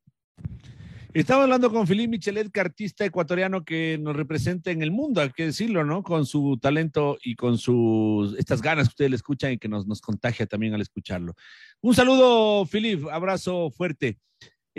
Estaba 1.14 1.44
hablando 1.44 1.70
con 1.70 1.87
Felipe 1.87 2.08
Michelet, 2.08 2.56
artista 2.58 3.04
ecuatoriano 3.04 3.64
que 3.64 3.97
nos 3.99 4.14
representa 4.14 4.70
en 4.70 4.82
el 4.82 4.90
mundo, 4.90 5.23
hay 5.23 5.30
que 5.30 5.47
decirlo, 5.47 5.82
¿no? 5.82 6.02
Con 6.02 6.26
su 6.26 6.58
talento 6.61 7.16
y 7.25 7.35
con 7.35 7.56
sus 7.56 8.38
estas 8.38 8.61
ganas 8.61 8.88
que 8.88 8.92
ustedes 8.92 9.11
le 9.11 9.16
escuchan 9.16 9.52
y 9.52 9.58
que 9.58 9.68
nos, 9.68 9.87
nos 9.87 10.02
contagia 10.02 10.47
también 10.47 10.75
al 10.75 10.82
escucharlo. 10.82 11.32
Un 11.80 11.94
saludo, 11.94 12.66
Felipe, 12.66 13.11
abrazo 13.11 13.70
fuerte. 13.70 14.18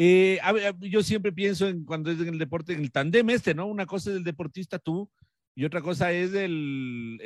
Eh, 0.01 0.39
yo 0.79 1.03
siempre 1.03 1.33
pienso 1.33 1.67
en 1.67 1.83
cuando 1.83 2.09
es 2.09 2.21
en 2.21 2.29
el 2.29 2.39
deporte, 2.39 2.71
en 2.71 2.79
el 2.79 2.89
tandem 2.89 3.29
este, 3.31 3.53
¿no? 3.53 3.67
Una 3.67 3.85
cosa 3.85 4.11
es 4.11 4.15
el 4.15 4.23
deportista 4.23 4.79
tú 4.79 5.11
y 5.55 5.65
otra 5.65 5.81
cosa 5.81 6.13
es 6.13 6.33
el, 6.33 7.17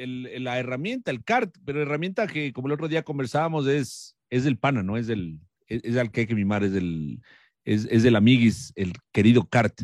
la 0.44 0.58
herramienta, 0.58 1.12
el 1.12 1.24
kart, 1.24 1.56
pero 1.66 1.84
herramienta 1.84 2.26
que 2.26 2.52
como 2.52 2.66
el 2.66 2.74
otro 2.74 2.88
día 2.88 3.04
conversábamos 3.04 3.68
es, 3.68 4.16
es 4.32 4.44
del 4.44 4.58
pana, 4.58 4.82
¿no? 4.82 4.98
Es 4.98 5.06
del, 5.06 5.40
es, 5.68 5.96
al 5.98 6.10
que 6.10 6.22
hay 6.22 6.26
que 6.26 6.34
mimar, 6.34 6.64
es 6.64 6.72
del, 6.72 7.22
es, 7.64 7.88
es 7.92 8.02
del 8.02 8.16
amiguis, 8.16 8.74
el 8.76 8.94
querido 9.12 9.48
kart. 9.48 9.84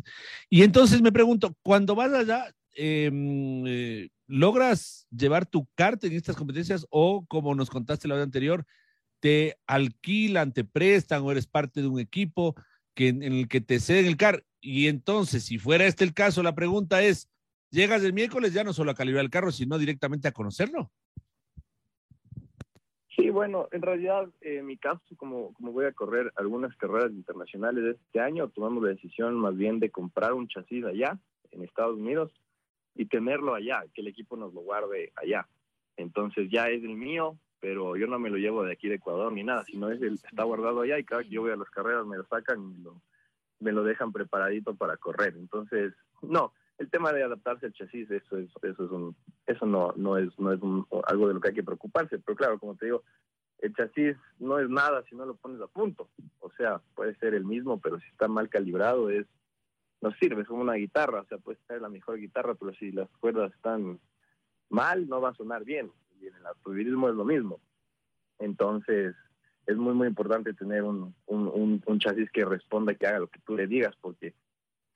Y 0.49 0.63
entonces 0.63 0.99
me 1.03 1.11
pregunto, 1.11 1.55
cuando 1.61 1.93
vas 1.93 2.11
allá, 2.11 2.51
em, 2.73 3.67
eh, 3.67 4.09
logras 4.25 5.05
llevar 5.11 5.45
tu 5.45 5.67
carta 5.75 6.07
en 6.07 6.13
estas 6.13 6.35
competencias 6.35 6.87
o, 6.89 7.23
como 7.27 7.53
nos 7.53 7.69
contaste 7.69 8.07
la 8.07 8.15
vez 8.15 8.23
anterior, 8.23 8.65
te 9.19 9.57
alquilan, 9.67 10.53
te 10.53 10.63
prestan 10.63 11.21
o 11.21 11.31
eres 11.31 11.45
parte 11.45 11.83
de 11.83 11.87
un 11.87 11.99
equipo 11.99 12.55
que, 12.93 13.09
en 13.09 13.23
el 13.23 13.47
que 13.47 13.61
te 13.61 13.79
ceden 13.79 14.05
el 14.05 14.17
car. 14.17 14.43
Y 14.61 14.87
entonces, 14.87 15.45
si 15.45 15.57
fuera 15.57 15.85
este 15.85 16.03
el 16.03 16.13
caso, 16.13 16.43
la 16.43 16.55
pregunta 16.55 17.01
es, 17.01 17.29
llegas 17.71 18.03
el 18.03 18.13
miércoles 18.13 18.53
ya 18.53 18.63
no 18.63 18.73
solo 18.73 18.91
a 18.91 18.95
calibrar 18.95 19.23
el 19.23 19.31
carro, 19.31 19.51
sino 19.51 19.77
directamente 19.77 20.27
a 20.27 20.33
conocerlo. 20.33 20.91
Sí, 23.15 23.29
bueno, 23.29 23.67
en 23.71 23.81
realidad, 23.81 24.29
en 24.41 24.65
mi 24.65 24.77
caso, 24.77 25.01
como, 25.17 25.53
como 25.53 25.73
voy 25.73 25.85
a 25.85 25.91
correr 25.91 26.31
algunas 26.35 26.75
carreras 26.77 27.11
internacionales 27.11 27.97
este 27.97 28.19
año, 28.21 28.47
tomamos 28.49 28.83
la 28.83 28.89
decisión 28.89 29.35
más 29.35 29.57
bien 29.57 29.79
de 29.79 29.89
comprar 29.89 30.33
un 30.33 30.47
chasis 30.47 30.85
allá, 30.85 31.19
en 31.51 31.63
Estados 31.63 31.97
Unidos, 31.97 32.31
y 32.95 33.05
tenerlo 33.05 33.55
allá, 33.55 33.83
que 33.93 34.01
el 34.01 34.07
equipo 34.07 34.37
nos 34.37 34.53
lo 34.53 34.61
guarde 34.61 35.11
allá. 35.15 35.47
Entonces 35.97 36.49
ya 36.49 36.69
es 36.69 36.81
el 36.81 36.95
mío, 36.95 37.37
pero 37.59 37.95
yo 37.95 38.07
no 38.07 38.19
me 38.19 38.29
lo 38.29 38.37
llevo 38.37 38.63
de 38.63 38.73
aquí 38.73 38.87
de 38.87 38.95
Ecuador 38.95 39.31
ni 39.31 39.43
nada, 39.43 39.63
sino 39.65 39.89
es 39.91 40.01
el, 40.01 40.13
está 40.13 40.43
guardado 40.43 40.81
allá 40.81 40.97
y 40.97 41.03
cada 41.03 41.23
que 41.23 41.29
yo 41.29 41.41
voy 41.41 41.51
a 41.51 41.57
las 41.57 41.69
carreras 41.69 42.05
me 42.05 42.17
lo 42.17 42.25
sacan 42.25 42.61
y 42.61 42.67
me 42.77 42.79
lo, 42.79 43.01
me 43.59 43.71
lo 43.71 43.83
dejan 43.83 44.11
preparadito 44.11 44.75
para 44.75 44.97
correr. 44.97 45.35
Entonces, 45.35 45.93
no, 46.21 46.53
el 46.77 46.89
tema 46.89 47.11
de 47.11 47.23
adaptarse 47.23 47.65
al 47.65 47.73
chasis, 47.73 48.09
eso 48.09 48.37
es, 48.37 48.49
eso 48.63 48.85
es 48.85 48.91
un, 48.91 49.15
eso 49.45 49.65
no, 49.65 49.93
no 49.97 50.17
es, 50.17 50.27
no 50.39 50.53
es 50.53 50.59
algo 51.07 51.27
de 51.27 51.33
lo 51.33 51.41
que 51.41 51.49
hay 51.49 51.55
que 51.55 51.63
preocuparse, 51.63 52.19
pero 52.19 52.35
claro, 52.35 52.59
como 52.59 52.75
te 52.75 52.85
digo, 52.85 53.03
el 53.59 53.75
chasis 53.75 54.15
no 54.39 54.59
es 54.59 54.69
nada 54.69 55.03
si 55.09 55.15
no 55.15 55.25
lo 55.25 55.35
pones 55.35 55.61
a 55.61 55.67
punto. 55.67 56.09
O 56.39 56.49
sea, 56.51 56.81
puede 56.95 57.15
ser 57.15 57.33
el 57.33 57.45
mismo, 57.45 57.79
pero 57.79 57.99
si 57.99 58.07
está 58.07 58.27
mal 58.27 58.49
calibrado 58.49 59.09
es, 59.09 59.27
no 60.01 60.11
sirve, 60.13 60.43
es 60.43 60.47
como 60.47 60.61
una 60.61 60.75
guitarra, 60.75 61.21
o 61.21 61.25
sea, 61.25 61.37
puede 61.37 61.59
ser 61.67 61.81
la 61.81 61.89
mejor 61.89 62.17
guitarra, 62.17 62.55
pero 62.55 62.73
si 62.75 62.91
las 62.91 63.09
cuerdas 63.19 63.53
están 63.53 63.99
mal, 64.69 65.09
no 65.09 65.19
va 65.19 65.29
a 65.29 65.35
sonar 65.35 65.65
bien. 65.65 65.91
Y 66.21 66.27
en 66.27 66.35
el 66.35 66.45
automovilismo 66.45 67.09
es 67.09 67.15
lo 67.15 67.25
mismo. 67.25 67.59
Entonces, 68.39 69.15
es 69.65 69.77
muy, 69.77 69.93
muy 69.93 70.07
importante 70.07 70.53
tener 70.53 70.83
un, 70.83 71.15
un, 71.27 71.81
un 71.85 71.99
chasis 71.99 72.29
que 72.31 72.45
responda, 72.45 72.95
que 72.95 73.07
haga 73.07 73.19
lo 73.19 73.27
que 73.27 73.39
tú 73.39 73.55
le 73.55 73.67
digas, 73.67 73.95
porque 74.01 74.33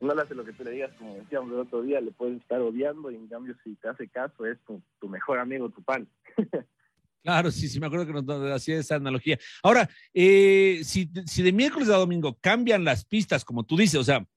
no 0.04 0.14
le 0.14 0.22
hace 0.22 0.36
lo 0.36 0.46
que 0.46 0.54
tú 0.54 0.64
le 0.64 0.72
digas, 0.72 0.92
como 0.98 1.16
decíamos 1.16 1.52
el 1.52 1.60
otro 1.60 1.82
día, 1.82 2.02
le 2.02 2.12
puedes 2.12 2.42
estar 2.42 2.62
odiando 2.62 3.10
y 3.10 3.16
en 3.16 3.28
cambio 3.28 3.56
si 3.64 3.76
te 3.76 3.88
hace 3.88 4.08
caso 4.10 4.46
es 4.46 4.58
tu, 4.66 4.82
mejor 5.08 5.40
amigo, 5.40 5.70
tu 5.70 5.82
pan. 5.84 6.08
Claro, 7.26 7.52
sí, 7.52 7.70
sí, 7.70 7.80
me 7.80 7.86
acuerdo 7.88 8.06
que 8.06 8.22
nos 8.22 8.52
hacía 8.52 8.78
esa 8.78 8.96
analogía. 8.96 9.40
Ahora, 9.64 9.90
eh, 10.14 10.82
si, 10.84 11.10
si, 11.26 11.42
de 11.42 11.54
miércoles 11.54 11.88
a 11.88 11.96
domingo 11.96 12.38
cambian 12.42 12.84
las 12.84 13.06
pistas, 13.06 13.46
como 13.46 13.64
tú 13.64 13.78
dices, 13.78 13.98
o 13.98 14.04
sea, 14.04 14.28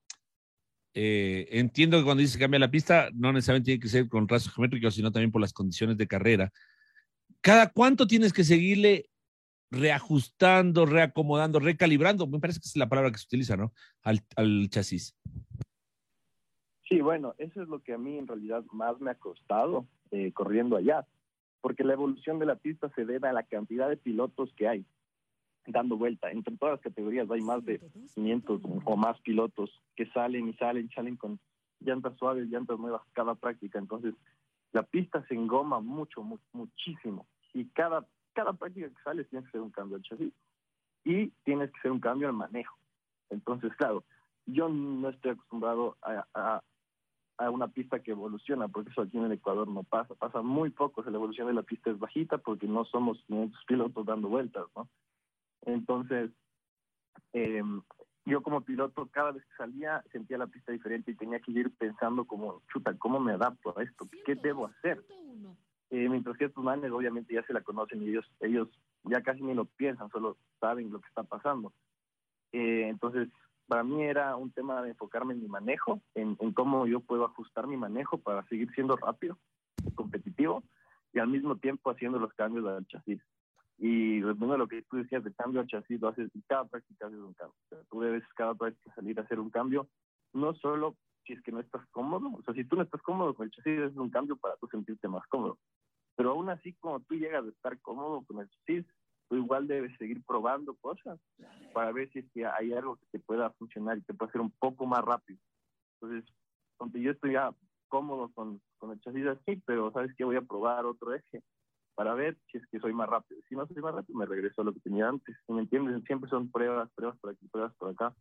eh, 0.95 1.49
entiendo 1.51 1.99
que 1.99 2.05
cuando 2.05 2.21
dices 2.21 2.39
cambia 2.39 2.61
la 2.61 2.71
pista, 2.71 3.11
no 3.13 3.33
necesariamente 3.33 3.65
tiene 3.67 3.81
que 3.81 3.89
ser 3.89 4.09
con 4.09 4.29
rastros 4.29 4.55
geométricos, 4.55 4.95
sino 4.95 5.11
también 5.11 5.33
por 5.33 5.41
las 5.41 5.53
condiciones 5.53 5.97
de 5.97 6.07
carrera. 6.07 6.53
¿Cada 7.47 7.71
cuánto 7.71 8.09
tienes 8.09 8.33
que 8.33 8.43
seguirle 8.43 9.09
reajustando, 9.71 10.85
reacomodando, 10.85 11.61
recalibrando? 11.61 12.27
Me 12.27 12.41
parece 12.41 12.59
que 12.59 12.67
es 12.67 12.75
la 12.75 12.89
palabra 12.89 13.13
que 13.13 13.19
se 13.19 13.27
utiliza, 13.27 13.57
¿no? 13.57 13.73
Al, 14.03 14.69
chasis. 14.69 15.17
Sí, 16.89 17.01
bueno, 17.01 17.37
eso 17.39 17.63
es 17.63 17.69
lo 17.69 17.79
que 17.85 17.93
a 17.93 17.99
mí 17.99 18.19
en 18.19 18.27
realidad 18.27 18.65
más 18.73 19.01
me 19.01 19.13
ha 19.13 19.15
costado 19.15 19.87
eh, 20.11 20.33
corriendo 20.33 20.77
allá, 20.77 21.07
porque 21.61 21.85
la 21.85 21.93
evolución 21.93 22.41
de 22.41 22.47
la 22.47 22.57
pista 22.57 22.91
se 22.97 23.05
debe 23.05 23.29
a 23.29 23.33
la 23.33 23.45
cantidad 23.45 23.89
de 23.89 23.97
pilotos 23.97 24.53
que 24.57 24.67
hay 24.67 24.85
dando 25.69 25.97
vuelta. 25.97 26.33
Entre 26.33 26.57
todas 26.57 26.73
las 26.73 26.83
categorías 26.83 27.31
hay 27.31 27.43
más 27.43 27.65
de 27.65 27.81
500 28.17 28.61
o 28.85 28.97
más 28.97 29.21
pilotos 29.21 29.71
que 29.95 30.07
salen 30.07 30.49
y 30.49 30.55
salen, 30.55 30.91
salen 30.97 31.15
con 31.15 31.39
llantas 31.79 32.19
suaves, 32.19 32.49
llantas 32.49 32.81
nuevas 32.81 33.03
cada 33.13 33.37
práctica. 33.37 33.79
Entonces, 33.79 34.15
la 34.73 34.83
pista 34.83 35.25
se 35.29 35.35
engoma 35.35 35.79
mucho, 35.79 36.25
muchísimo. 36.53 37.25
Y 37.57 37.65
cada, 37.71 38.07
cada 38.35 38.53
práctica 38.53 38.89
que 38.89 39.03
sales 39.03 39.29
tienes 39.29 39.45
que 39.47 39.51
hacer 39.51 39.61
un 39.63 39.71
cambio 39.71 39.97
al 39.97 40.03
chasis. 40.03 40.33
Y 41.05 41.29
tienes 41.45 41.71
que 41.71 41.79
hacer 41.79 41.93
un 41.93 42.01
cambio 42.01 42.29
al 42.29 42.35
manejo. 42.35 42.77
Entonces, 43.31 43.75
claro, 43.77 44.05
yo 44.45 44.69
no 44.69 45.09
estoy 45.09 45.33
acostumbrado 45.33 45.97
a, 46.03 46.63
a 47.39 47.51
una 47.51 47.69
pista 47.69 48.01
que 48.01 48.13
evoluciona, 48.13 48.69
porque 48.69 48.91
eso 48.91 49.03
aquí 49.03 49.19
en 49.19 49.25
el 49.25 49.33
Ecuador 49.33 49.69
no 49.69 49.83
pasa, 49.83 50.15
pasa 50.15 50.43
muy 50.43 50.71
poco, 50.71 51.03
la 51.03 51.17
evolución 51.17 51.47
de 51.47 51.55
la 51.55 51.63
pista 51.63 51.91
es 51.91 51.99
bajita 51.99 52.39
porque 52.39 52.67
no 52.67 52.85
somos 52.85 53.23
500 53.27 53.65
pilotos 53.67 54.07
dando 54.07 54.29
vueltas, 54.29 54.65
¿no? 54.75 54.89
Entonces, 55.63 56.31
eh, 57.33 57.63
yo 58.25 58.43
como 58.43 58.63
piloto 58.63 59.07
cada 59.07 59.33
vez 59.33 59.45
que 59.45 59.57
salía 59.57 60.03
sentía 60.13 60.39
la 60.39 60.47
pista 60.47 60.73
diferente 60.73 61.11
y 61.11 61.17
tenía 61.17 61.41
que 61.41 61.53
ir 61.53 61.71
pensando 61.77 62.25
como, 62.25 62.63
chuta, 62.73 62.97
¿cómo 62.99 63.21
me 63.21 63.33
adapto 63.33 63.79
a 63.79 63.83
esto? 63.83 64.09
¿Qué 64.25 64.35
debo 64.35 64.67
hacer? 64.67 65.05
Eh, 65.91 66.09
mientras 66.09 66.37
que 66.37 66.47
estos 66.47 66.65
manes 66.65 66.91
obviamente 66.91 67.35
ya 67.35 67.43
se 67.45 67.53
la 67.53 67.61
conocen 67.61 68.03
y 68.03 68.09
ellos, 68.09 68.27
ellos 68.41 68.69
ya 69.05 69.23
casi 69.23 69.43
ni 69.43 69.55
lo 69.55 69.67
piensan, 69.67 70.11
solo 70.11 70.37
saben 70.61 70.91
lo 70.91 71.01
que 71.01 71.09
está 71.09 71.23
pasando. 71.23 71.73
Eh, 72.53 72.89
entonces, 72.89 73.29
para 73.69 73.85
mí 73.85 74.03
era 74.03 74.37
un 74.37 74.51
tema 74.51 74.83
de 74.83 74.91
enfocarme 74.91 75.35
en 75.35 75.43
mi 75.43 75.49
manejo, 75.49 76.01
en, 76.15 76.37
cómo 76.53 76.87
yo 76.87 77.01
puedo 77.01 77.25
ajustar 77.25 77.67
mi 77.67 77.77
manejo 77.77 78.19
para 78.19 78.45
seguir 78.47 78.71
siendo 78.75 78.97
rápido, 78.97 79.39
competitivo 79.95 80.63
y 81.13 81.19
al 81.19 81.29
mismo 81.29 81.57
tiempo 81.57 81.91
haciendo 81.91 82.19
los 82.19 82.33
cambios 82.35 82.65
del 82.65 82.87
chasis. 82.87 83.21
Y 83.79 84.23
a 84.23 84.33
lo 84.33 84.69
que 84.69 84.83
tú 84.83 84.97
decías 84.97 85.23
de 85.23 85.35
cambio 85.35 85.61
al 85.61 85.67
chasis, 85.67 86.01
lo 86.01 86.09
haces 86.09 86.31
cada 86.49 86.65
práctica 86.65 87.07
haces 87.07 87.19
un 87.19 87.35
cambio. 87.35 87.57
tú 87.91 88.01
debes 88.01 88.23
cada 88.35 88.55
práctica 88.55 88.95
salir 88.95 89.19
a 89.19 89.23
hacer 89.23 89.39
un 89.39 89.51
cambio, 89.51 89.89
no 90.33 90.55
solo 90.55 90.97
si 91.25 91.33
es 91.33 91.43
que 91.43 91.53
no 91.53 91.61
estás 91.61 91.85
cómodo, 91.91 92.31
o 92.39 92.43
sea, 92.43 92.55
si 92.55 92.65
tú 92.65 92.77
no 92.77 92.83
estás 92.83 93.03
cómodo 93.03 93.35
con 93.35 93.45
el 93.45 93.51
chasis, 93.51 93.81
es 93.81 93.97
un 93.97 94.11
cambio 94.11 94.37
para 94.37 94.57
tú 94.57 94.69
sentirte 94.69 95.09
más 95.09 95.27
cómodo. 95.27 95.59
Pero 96.17 96.31
aún 96.31 96.49
así, 96.49 96.73
como 96.75 97.01
tú 97.01 97.15
llegas 97.15 97.45
a 97.45 97.49
estar 97.49 97.79
cómodo 97.81 98.25
con 98.27 98.41
el 98.41 98.49
chasis, 98.49 98.87
tú 99.29 99.37
igual 99.37 99.67
debes 99.67 99.97
seguir 99.99 100.25
probando 100.25 100.75
cosas 100.77 101.21
para 101.73 101.93
ver 101.93 102.11
si 102.11 102.21
es 102.21 102.27
que 102.33 102.47
hay 102.47 102.73
algo 102.73 102.97
que 102.97 103.07
te 103.13 103.19
pueda 103.19 103.51
funcionar 103.51 103.99
y 103.99 104.03
te 104.03 104.15
pueda 104.15 104.31
hacer 104.31 104.41
un 104.41 104.53
poco 104.53 104.87
más 104.87 105.05
rápido. 105.05 105.39
Entonces, 106.01 106.33
aunque 106.79 107.01
yo 107.01 107.11
estoy 107.11 107.33
ya 107.33 107.55
cómodo 107.89 108.31
con, 108.35 108.61
con 108.79 108.93
el 108.93 109.01
chasis 109.01 109.27
así, 109.27 109.63
pero 109.67 109.93
sabes 109.93 110.15
que 110.17 110.25
voy 110.25 110.37
a 110.37 110.43
probar 110.43 110.87
otro 110.87 111.15
eje 111.15 111.43
para 111.95 112.15
ver 112.15 112.37
si 112.51 112.59
es 112.59 112.67
que 112.67 112.79
soy 112.79 112.93
más 112.93 113.09
rápido. 113.09 113.41
Si 113.49 113.55
no 113.55 113.67
soy 113.67 113.83
más 113.83 113.95
rápido, 113.95 114.19
me 114.19 114.27
regreso 114.27 114.61
a 114.61 114.65
lo 114.65 114.73
que 114.73 114.81
tenía 114.81 115.09
antes. 115.09 115.35
¿Me 115.49 115.61
entiendes? 115.61 116.05
Siempre 116.05 116.29
son 116.29 116.51
pruebas, 116.51 116.91
pruebas 116.95 117.19
por 117.19 117.31
aquí, 117.31 117.49
pruebas 117.49 117.75
por 117.77 117.91
acá, 117.91 118.15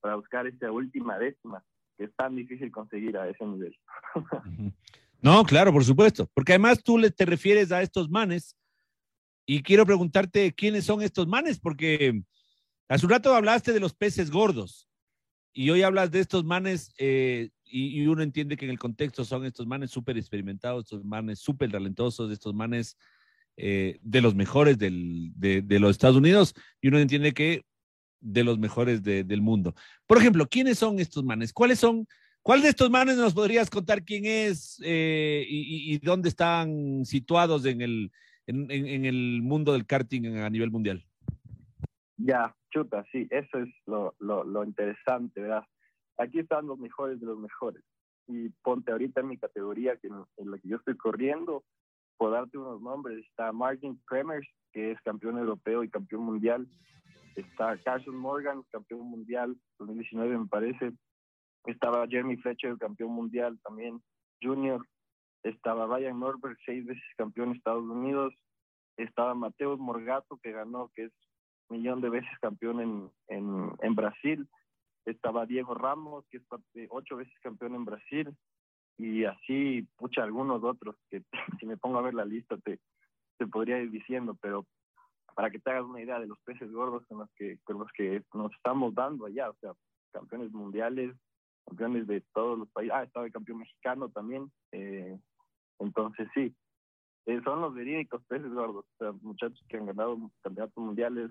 para 0.00 0.16
buscar 0.16 0.46
esa 0.46 0.70
última 0.70 1.18
décima 1.18 1.62
que 1.96 2.04
es 2.04 2.14
tan 2.16 2.34
difícil 2.34 2.70
conseguir 2.72 3.16
a 3.16 3.28
ese 3.28 3.44
nivel. 3.46 3.76
No, 5.22 5.44
claro, 5.44 5.72
por 5.72 5.84
supuesto, 5.84 6.28
porque 6.34 6.52
además 6.52 6.82
tú 6.82 6.98
le 6.98 7.10
te 7.10 7.24
refieres 7.24 7.70
a 7.70 7.80
estos 7.80 8.10
manes 8.10 8.56
y 9.46 9.62
quiero 9.62 9.86
preguntarte 9.86 10.52
quiénes 10.52 10.84
son 10.84 11.00
estos 11.00 11.28
manes, 11.28 11.60
porque 11.60 12.22
hace 12.88 13.06
un 13.06 13.10
rato 13.10 13.32
hablaste 13.34 13.72
de 13.72 13.78
los 13.78 13.94
peces 13.94 14.32
gordos 14.32 14.88
y 15.52 15.70
hoy 15.70 15.82
hablas 15.82 16.10
de 16.10 16.18
estos 16.18 16.44
manes 16.44 16.92
eh, 16.98 17.50
y, 17.64 18.04
uno 18.06 18.22
entiende 18.22 18.56
que 18.56 18.64
en 18.64 18.72
el 18.72 18.80
contexto 18.80 19.24
son 19.24 19.44
estos 19.44 19.66
manes 19.66 19.92
súper 19.92 20.18
experimentados, 20.18 20.84
estos 20.84 21.04
manes 21.04 21.38
súper 21.38 21.70
talentosos, 21.70 22.30
estos 22.32 22.52
manes 22.52 22.96
eh, 23.56 23.98
de 24.02 24.20
los 24.22 24.34
mejores 24.34 24.76
del, 24.76 25.30
de, 25.36 25.78
los 25.78 25.92
Estados 25.92 26.16
Unidos 26.16 26.52
y 26.80 26.88
uno 26.88 26.98
entiende 26.98 27.32
que 27.32 27.64
de 28.20 28.42
los 28.42 28.58
mejores 28.58 29.02
de, 29.04 29.22
del 29.22 29.40
mundo. 29.40 29.74
Por 30.06 30.18
ejemplo, 30.18 30.48
¿quiénes 30.48 30.78
son 30.78 30.98
estos 30.98 31.24
manes? 31.24 31.52
¿Cuáles 31.52 31.78
son? 31.78 32.08
¿Cuál 32.42 32.60
de 32.60 32.68
estos 32.68 32.90
manes 32.90 33.16
nos 33.16 33.34
podrías 33.34 33.70
contar 33.70 34.04
quién 34.04 34.24
es 34.26 34.80
eh, 34.84 35.44
y, 35.48 35.94
y, 35.94 35.98
dónde 35.98 36.28
están 36.28 37.04
situados 37.04 37.64
en 37.66 37.80
el, 37.80 38.10
en, 38.48 38.68
en, 38.68 39.04
el 39.04 39.42
mundo 39.42 39.72
del 39.72 39.86
karting 39.86 40.38
a 40.38 40.50
nivel 40.50 40.72
mundial? 40.72 41.04
Ya, 42.16 42.54
chuta, 42.70 43.04
sí, 43.12 43.28
eso 43.30 43.58
es 43.58 43.68
lo, 43.86 44.16
lo, 44.18 44.42
lo 44.42 44.64
interesante, 44.64 45.40
¿verdad? 45.40 45.64
Aquí 46.18 46.40
están 46.40 46.66
los 46.66 46.78
mejores 46.78 47.20
de 47.20 47.26
los 47.26 47.38
mejores. 47.38 47.82
Y 48.26 48.48
ponte 48.62 48.90
ahorita 48.90 49.20
en 49.20 49.28
mi 49.28 49.38
categoría, 49.38 49.96
que 49.96 50.08
en, 50.08 50.50
la 50.50 50.58
que 50.58 50.68
yo 50.68 50.78
estoy 50.78 50.96
corriendo, 50.96 51.64
por 52.16 52.32
darte 52.32 52.58
unos 52.58 52.80
nombres, 52.80 53.24
está 53.24 53.52
Martin 53.52 54.00
Kremers, 54.06 54.48
que 54.72 54.90
es 54.90 55.00
campeón 55.02 55.38
europeo 55.38 55.84
y 55.84 55.90
campeón 55.90 56.22
mundial. 56.22 56.68
Está 57.36 57.78
Carson 57.78 58.16
Morgan, 58.16 58.62
campeón 58.70 59.06
mundial 59.06 59.56
2019 59.78 60.38
me 60.38 60.46
parece. 60.46 60.92
Estaba 61.64 62.06
Jeremy 62.06 62.36
Fletcher, 62.38 62.76
campeón 62.78 63.12
mundial 63.12 63.58
también, 63.62 64.02
junior. 64.42 64.86
Estaba 65.42 65.86
Ryan 65.86 66.20
Norbert, 66.20 66.58
seis 66.64 66.84
veces 66.84 67.02
campeón 67.16 67.50
de 67.50 67.58
Estados 67.58 67.84
Unidos, 67.84 68.34
estaba 68.96 69.34
Mateo 69.34 69.76
Morgato, 69.76 70.38
que 70.42 70.52
ganó, 70.52 70.90
que 70.94 71.04
es 71.04 71.12
millón 71.68 72.00
de 72.00 72.10
veces 72.10 72.30
campeón 72.40 72.80
en, 72.80 73.10
en, 73.28 73.72
en 73.80 73.94
Brasil, 73.94 74.48
estaba 75.04 75.46
Diego 75.46 75.74
Ramos, 75.74 76.24
que 76.30 76.38
es 76.38 76.44
ocho 76.90 77.16
veces 77.16 77.34
campeón 77.42 77.74
en 77.74 77.84
Brasil, 77.84 78.36
y 78.98 79.24
así, 79.24 79.82
pucha, 79.96 80.22
algunos 80.22 80.62
otros, 80.62 80.96
que 81.10 81.22
si 81.60 81.66
me 81.66 81.76
pongo 81.76 81.98
a 81.98 82.02
ver 82.02 82.14
la 82.14 82.24
lista 82.24 82.56
te, 82.58 82.78
te 83.38 83.46
podría 83.46 83.80
ir 83.80 83.90
diciendo, 83.90 84.36
pero 84.40 84.66
para 85.34 85.50
que 85.50 85.58
te 85.58 85.70
hagas 85.70 85.84
una 85.84 86.02
idea 86.02 86.20
de 86.20 86.26
los 86.26 86.38
peces 86.40 86.70
gordos 86.70 87.04
con 87.08 87.18
los 87.18 87.30
que, 87.34 87.58
con 87.64 87.78
los 87.78 87.90
que 87.92 88.22
nos 88.34 88.52
estamos 88.52 88.94
dando 88.94 89.26
allá, 89.26 89.50
o 89.50 89.56
sea, 89.60 89.72
campeones 90.12 90.52
mundiales, 90.52 91.16
campeones 91.66 92.06
de 92.06 92.22
todos 92.32 92.58
los 92.58 92.68
países. 92.70 92.94
Ah, 92.94 93.02
estaba 93.04 93.26
el 93.26 93.32
campeón 93.32 93.58
mexicano 93.58 94.08
también. 94.08 94.50
Eh, 94.72 95.18
entonces, 95.78 96.28
sí, 96.34 96.54
eh, 97.26 97.40
son 97.44 97.60
los 97.60 97.74
verídicos 97.74 98.22
peces 98.24 98.52
gordos, 98.52 98.84
o 98.84 98.98
sea, 98.98 99.12
muchachos 99.22 99.62
que 99.68 99.76
han 99.76 99.86
ganado 99.86 100.18
campeonatos 100.42 100.82
mundiales. 100.82 101.30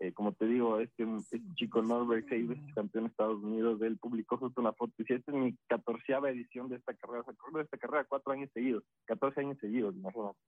Eh, 0.00 0.12
como 0.12 0.32
te 0.32 0.46
digo, 0.46 0.78
este, 0.78 1.02
este 1.02 1.40
chico 1.54 1.82
Norbert 1.82 2.28
veces 2.28 2.74
campeón 2.74 3.04
de 3.04 3.10
Estados 3.10 3.42
Unidos, 3.42 3.82
él 3.82 3.98
publicó 3.98 4.36
justo 4.36 4.60
una 4.60 4.72
foto 4.72 4.92
y 4.96 5.02
dice, 5.02 5.16
esta 5.16 5.32
es 5.32 5.38
mi 5.38 5.56
catorceava 5.66 6.30
edición 6.30 6.68
de 6.68 6.76
esta 6.76 6.94
carrera, 6.94 7.24
se 7.24 7.32
acuerdo 7.32 7.58
de 7.58 7.64
esta 7.64 7.78
carrera 7.78 8.04
cuatro 8.04 8.32
años 8.32 8.48
seguidos, 8.54 8.84
catorce 9.06 9.40
años 9.40 9.58
seguidos, 9.60 9.96
imagínate. 9.96 10.38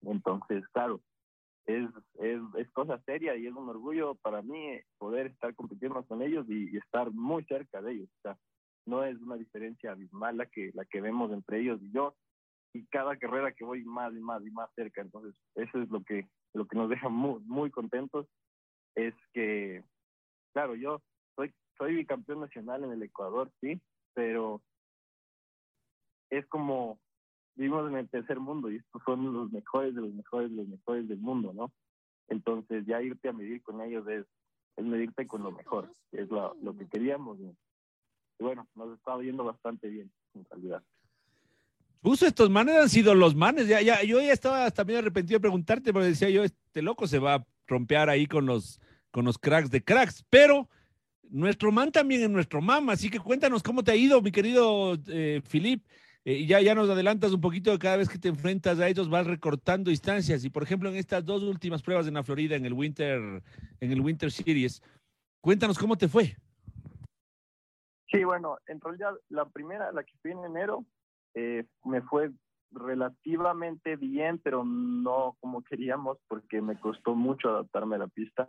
Entonces, 0.00 0.66
claro, 0.68 1.02
es, 1.66 1.88
es, 2.18 2.40
es, 2.58 2.70
cosa 2.72 3.00
seria 3.06 3.36
y 3.36 3.46
es 3.46 3.54
un 3.54 3.68
orgullo 3.68 4.16
para 4.16 4.42
mí 4.42 4.78
poder 4.98 5.28
estar 5.28 5.54
compitiendo 5.54 6.04
con 6.04 6.22
ellos 6.22 6.46
y, 6.48 6.76
estar 6.76 7.10
muy 7.10 7.44
cerca 7.44 7.80
de 7.80 7.92
ellos. 7.92 8.08
O 8.18 8.20
sea, 8.22 8.38
no 8.86 9.04
es 9.04 9.18
una 9.20 9.36
diferencia 9.36 9.92
abismal 9.92 10.36
la 10.36 10.46
que, 10.46 10.70
la 10.74 10.84
que 10.84 11.00
vemos 11.00 11.32
entre 11.32 11.60
ellos 11.60 11.80
y 11.82 11.90
yo. 11.92 12.14
Y 12.74 12.84
cada 12.86 13.16
carrera 13.16 13.52
que 13.52 13.64
voy 13.64 13.84
más 13.84 14.12
y 14.14 14.20
más 14.20 14.44
y 14.44 14.50
más 14.50 14.68
cerca. 14.74 15.00
Entonces, 15.00 15.34
eso 15.54 15.80
es 15.80 15.88
lo 15.90 16.02
que, 16.02 16.28
lo 16.52 16.66
que 16.66 16.76
nos 16.76 16.90
deja 16.90 17.08
muy, 17.08 17.40
muy 17.44 17.70
contentos. 17.70 18.26
Es 18.94 19.14
que, 19.32 19.82
claro, 20.52 20.74
yo 20.74 21.00
soy, 21.36 21.52
soy 21.78 21.94
bicampeón 21.94 22.40
nacional 22.40 22.84
en 22.84 22.92
el 22.92 23.02
Ecuador, 23.02 23.50
sí, 23.60 23.80
pero 24.12 24.60
es 26.30 26.46
como 26.46 26.98
vivimos 27.56 27.88
en 27.90 27.96
el 27.96 28.08
tercer 28.08 28.40
mundo 28.40 28.70
y 28.70 28.76
estos 28.76 29.02
son 29.04 29.32
los 29.32 29.52
mejores 29.52 29.94
de 29.94 30.02
los 30.02 30.12
mejores 30.12 30.50
de 30.50 30.56
los 30.56 30.68
mejores 30.68 31.08
del 31.08 31.18
mundo, 31.18 31.52
¿no? 31.52 31.72
Entonces 32.28 32.84
ya 32.86 33.02
irte 33.02 33.28
a 33.28 33.32
medir 33.32 33.62
con 33.62 33.80
ellos 33.80 34.06
es, 34.08 34.24
es 34.76 34.84
medirte 34.84 35.26
con 35.26 35.42
lo 35.42 35.52
mejor, 35.52 35.90
es 36.12 36.28
lo, 36.30 36.56
lo 36.62 36.76
que 36.76 36.88
queríamos. 36.88 37.38
Y 37.38 38.42
bueno, 38.42 38.66
nos 38.74 38.96
está 38.96 39.16
yendo 39.20 39.44
bastante 39.44 39.88
bien, 39.88 40.10
en 40.34 40.44
realidad. 40.50 40.82
Puso 42.00 42.26
estos 42.26 42.50
manes 42.50 42.76
han 42.76 42.88
sido 42.90 43.14
los 43.14 43.34
manes. 43.34 43.66
Ya, 43.66 43.80
ya, 43.80 44.02
yo 44.02 44.20
ya 44.20 44.32
estaba 44.32 44.66
hasta 44.66 44.84
medio 44.84 44.98
arrepentido 44.98 45.38
de 45.38 45.42
preguntarte, 45.42 45.92
porque 45.92 46.08
decía 46.08 46.28
yo, 46.28 46.44
este 46.44 46.82
loco 46.82 47.06
se 47.06 47.18
va 47.18 47.34
a 47.36 47.46
rompear 47.66 48.10
ahí 48.10 48.26
con 48.26 48.46
los, 48.46 48.80
con 49.10 49.24
los 49.24 49.38
cracks 49.38 49.70
de 49.70 49.82
cracks, 49.82 50.24
pero 50.28 50.68
nuestro 51.30 51.72
man 51.72 51.90
también 51.90 52.22
es 52.22 52.30
nuestro 52.30 52.60
mam, 52.60 52.90
así 52.90 53.10
que 53.10 53.18
cuéntanos 53.18 53.62
cómo 53.62 53.82
te 53.82 53.92
ha 53.92 53.96
ido, 53.96 54.20
mi 54.20 54.32
querido 54.32 54.98
eh, 55.08 55.40
Filip. 55.46 55.84
Eh, 56.26 56.46
ya, 56.46 56.60
ya 56.62 56.74
nos 56.74 56.88
adelantas 56.88 57.32
un 57.32 57.40
poquito, 57.40 57.78
cada 57.78 57.98
vez 57.98 58.08
que 58.08 58.18
te 58.18 58.28
enfrentas 58.28 58.80
a 58.80 58.88
ellos 58.88 59.10
vas 59.10 59.26
recortando 59.26 59.90
distancias 59.90 60.42
y 60.42 60.48
por 60.48 60.62
ejemplo 60.62 60.88
en 60.88 60.96
estas 60.96 61.22
dos 61.22 61.42
últimas 61.42 61.82
pruebas 61.82 62.06
en 62.06 62.14
la 62.14 62.22
Florida, 62.22 62.56
en 62.56 62.64
el 62.64 62.72
Winter, 62.72 63.42
en 63.80 63.92
el 63.92 64.00
Winter 64.00 64.30
Series, 64.30 64.82
cuéntanos 65.42 65.78
cómo 65.78 65.96
te 65.96 66.08
fue. 66.08 66.34
Sí, 68.10 68.24
bueno, 68.24 68.56
en 68.66 68.80
realidad 68.80 69.12
la 69.28 69.44
primera, 69.44 69.92
la 69.92 70.02
que 70.02 70.14
fui 70.22 70.30
en 70.30 70.44
enero, 70.44 70.86
eh, 71.34 71.66
me 71.84 72.00
fue 72.00 72.30
relativamente 72.70 73.96
bien, 73.96 74.38
pero 74.38 74.64
no 74.64 75.36
como 75.40 75.62
queríamos 75.62 76.18
porque 76.26 76.62
me 76.62 76.78
costó 76.80 77.14
mucho 77.14 77.50
adaptarme 77.50 77.96
a 77.96 77.98
la 77.98 78.08
pista 78.08 78.48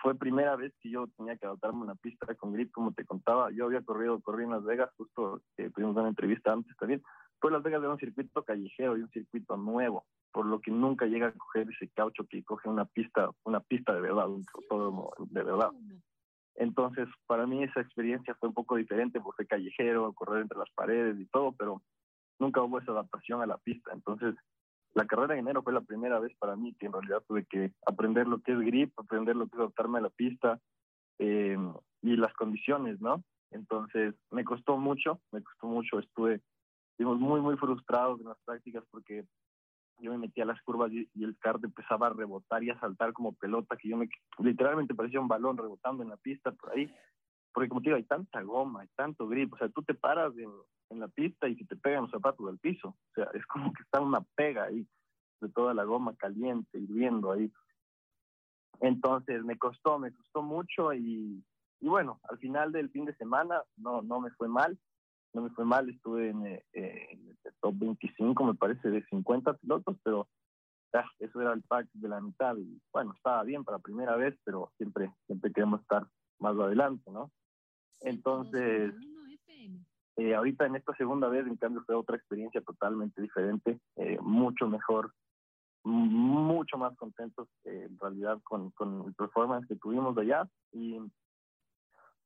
fue 0.00 0.14
primera 0.14 0.56
vez 0.56 0.72
que 0.80 0.90
yo 0.90 1.06
tenía 1.16 1.36
que 1.36 1.46
adaptarme 1.46 1.80
a 1.80 1.84
una 1.84 1.94
pista 1.94 2.34
con 2.34 2.52
grip, 2.52 2.72
como 2.72 2.92
te 2.92 3.04
contaba. 3.04 3.50
Yo 3.50 3.66
había 3.66 3.82
corrido, 3.82 4.20
corrí 4.20 4.44
en 4.44 4.50
Las 4.50 4.64
Vegas, 4.64 4.90
justo 4.96 5.42
eh, 5.58 5.70
tuvimos 5.74 5.96
una 5.96 6.08
entrevista 6.08 6.52
antes 6.52 6.74
también. 6.76 7.02
Fue 7.38 7.50
Las 7.50 7.62
Vegas 7.62 7.82
de 7.82 7.88
un 7.88 7.98
circuito 7.98 8.42
callejero 8.42 8.96
y 8.96 9.02
un 9.02 9.10
circuito 9.10 9.56
nuevo, 9.56 10.06
por 10.32 10.46
lo 10.46 10.60
que 10.60 10.70
nunca 10.70 11.06
llega 11.06 11.28
a 11.28 11.32
coger 11.32 11.68
ese 11.70 11.88
caucho 11.90 12.24
que 12.28 12.42
coge 12.42 12.68
una 12.68 12.86
pista, 12.86 13.30
una 13.44 13.60
pista 13.60 13.94
de 13.94 14.00
verdad, 14.00 14.28
un 14.28 14.44
autódromo 14.54 15.12
de 15.18 15.42
verdad. 15.42 15.70
Entonces, 16.54 17.08
para 17.26 17.46
mí 17.46 17.62
esa 17.62 17.80
experiencia 17.80 18.34
fue 18.34 18.48
un 18.48 18.54
poco 18.54 18.76
diferente, 18.76 19.20
porque 19.20 19.44
fue 19.44 19.46
callejero, 19.46 20.12
correr 20.12 20.42
entre 20.42 20.58
las 20.58 20.70
paredes 20.74 21.18
y 21.18 21.26
todo, 21.26 21.52
pero 21.52 21.82
nunca 22.38 22.62
hubo 22.62 22.78
esa 22.78 22.92
adaptación 22.92 23.42
a 23.42 23.46
la 23.46 23.58
pista. 23.58 23.92
Entonces, 23.92 24.34
la 24.94 25.06
carrera 25.06 25.34
en 25.34 25.40
enero 25.40 25.62
fue 25.62 25.72
la 25.72 25.80
primera 25.80 26.18
vez 26.18 26.36
para 26.38 26.56
mí 26.56 26.74
que 26.74 26.86
en 26.86 26.92
realidad 26.92 27.22
tuve 27.26 27.44
que 27.44 27.72
aprender 27.86 28.26
lo 28.26 28.40
que 28.40 28.52
es 28.52 28.58
grip, 28.58 28.92
aprender 28.98 29.36
lo 29.36 29.46
que 29.46 29.56
es 29.56 29.60
adaptarme 29.60 29.98
a 29.98 30.02
la 30.02 30.10
pista 30.10 30.58
eh, 31.18 31.56
y 32.02 32.16
las 32.16 32.32
condiciones, 32.34 33.00
¿no? 33.00 33.22
Entonces 33.50 34.14
me 34.30 34.44
costó 34.44 34.76
mucho, 34.76 35.20
me 35.32 35.42
costó 35.42 35.66
mucho, 35.66 35.98
estuve, 35.98 36.40
estuvimos 36.92 37.20
muy, 37.20 37.40
muy 37.40 37.56
frustrados 37.56 38.20
en 38.20 38.28
las 38.28 38.38
prácticas 38.44 38.84
porque 38.90 39.24
yo 39.98 40.10
me 40.10 40.18
metía 40.18 40.44
a 40.44 40.46
las 40.46 40.62
curvas 40.62 40.90
y, 40.92 41.08
y, 41.14 41.24
el 41.24 41.36
kart 41.38 41.62
empezaba 41.62 42.06
a 42.06 42.12
rebotar 42.12 42.64
y 42.64 42.70
a 42.70 42.80
saltar 42.80 43.12
como 43.12 43.34
pelota, 43.34 43.76
que 43.76 43.88
yo 43.88 43.96
me 43.96 44.08
literalmente 44.38 44.94
parecía 44.94 45.20
un 45.20 45.28
balón 45.28 45.58
rebotando 45.58 46.02
en 46.02 46.08
la 46.08 46.16
pista 46.16 46.52
por 46.52 46.72
ahí, 46.72 46.90
porque 47.52 47.68
como 47.68 47.80
te 47.80 47.90
digo, 47.90 47.96
hay 47.96 48.04
tanta 48.04 48.42
goma, 48.42 48.82
hay 48.82 48.88
tanto 48.96 49.26
grip, 49.26 49.52
o 49.52 49.56
sea, 49.56 49.68
tú 49.68 49.82
te 49.82 49.94
paras 49.94 50.32
en, 50.36 50.50
la 50.98 51.08
pista 51.08 51.48
y 51.48 51.54
si 51.54 51.64
te 51.66 51.76
pegan 51.76 52.02
los 52.02 52.10
zapatos 52.10 52.44
del 52.46 52.58
piso. 52.58 52.88
O 52.88 53.14
sea, 53.14 53.28
es 53.34 53.46
como 53.46 53.72
que 53.72 53.82
está 53.82 54.00
una 54.00 54.22
pega 54.34 54.64
ahí 54.64 54.84
de 55.40 55.48
toda 55.50 55.72
la 55.72 55.84
goma 55.84 56.16
caliente, 56.16 56.78
hirviendo 56.78 57.30
ahí. 57.30 57.50
Entonces 58.80 59.44
me 59.44 59.56
costó, 59.56 59.98
me 59.98 60.12
costó 60.12 60.42
mucho 60.42 60.92
y, 60.92 61.44
y 61.80 61.88
bueno, 61.88 62.20
al 62.24 62.38
final 62.38 62.72
del 62.72 62.90
fin 62.90 63.04
de 63.04 63.14
semana 63.14 63.62
no, 63.76 64.02
no 64.02 64.20
me 64.20 64.30
fue 64.32 64.48
mal, 64.48 64.78
no 65.32 65.42
me 65.42 65.50
fue 65.50 65.64
mal, 65.64 65.88
estuve 65.88 66.30
en, 66.30 66.46
eh, 66.46 67.08
el 67.44 67.54
top 67.60 67.74
25 67.78 68.44
me 68.44 68.54
parece 68.54 68.90
de 68.90 69.04
50 69.06 69.54
pilotos, 69.54 69.96
pero 70.02 70.28
ah, 70.94 71.08
eso 71.20 71.40
era 71.40 71.52
el 71.52 71.62
pack 71.62 71.86
de 71.92 72.08
la 72.08 72.20
mitad 72.20 72.56
y 72.56 72.80
bueno, 72.92 73.12
estaba 73.14 73.44
bien 73.44 73.64
para 73.64 73.78
primera 73.78 74.16
vez, 74.16 74.36
pero 74.44 74.72
siempre, 74.76 75.12
siempre 75.26 75.52
queremos 75.52 75.80
estar 75.82 76.06
más 76.40 76.58
adelante, 76.58 77.10
¿no? 77.10 77.30
Entonces, 78.00 78.94
eh, 80.16 80.34
ahorita 80.34 80.66
en 80.66 80.76
esta 80.76 80.94
segunda 80.96 81.28
vez, 81.28 81.46
en 81.46 81.56
cambio, 81.56 81.82
fue 81.86 81.94
otra 81.94 82.16
experiencia 82.16 82.60
totalmente 82.60 83.22
diferente, 83.22 83.78
eh, 83.96 84.18
mucho 84.20 84.66
mejor, 84.68 85.12
mucho 85.84 86.76
más 86.76 86.96
contentos 86.96 87.48
eh, 87.64 87.86
en 87.88 87.98
realidad 87.98 88.38
con, 88.44 88.70
con 88.72 89.04
el 89.06 89.14
performance 89.14 89.66
que 89.66 89.76
tuvimos 89.76 90.14
de 90.14 90.22
allá. 90.22 90.48
Y 90.72 90.98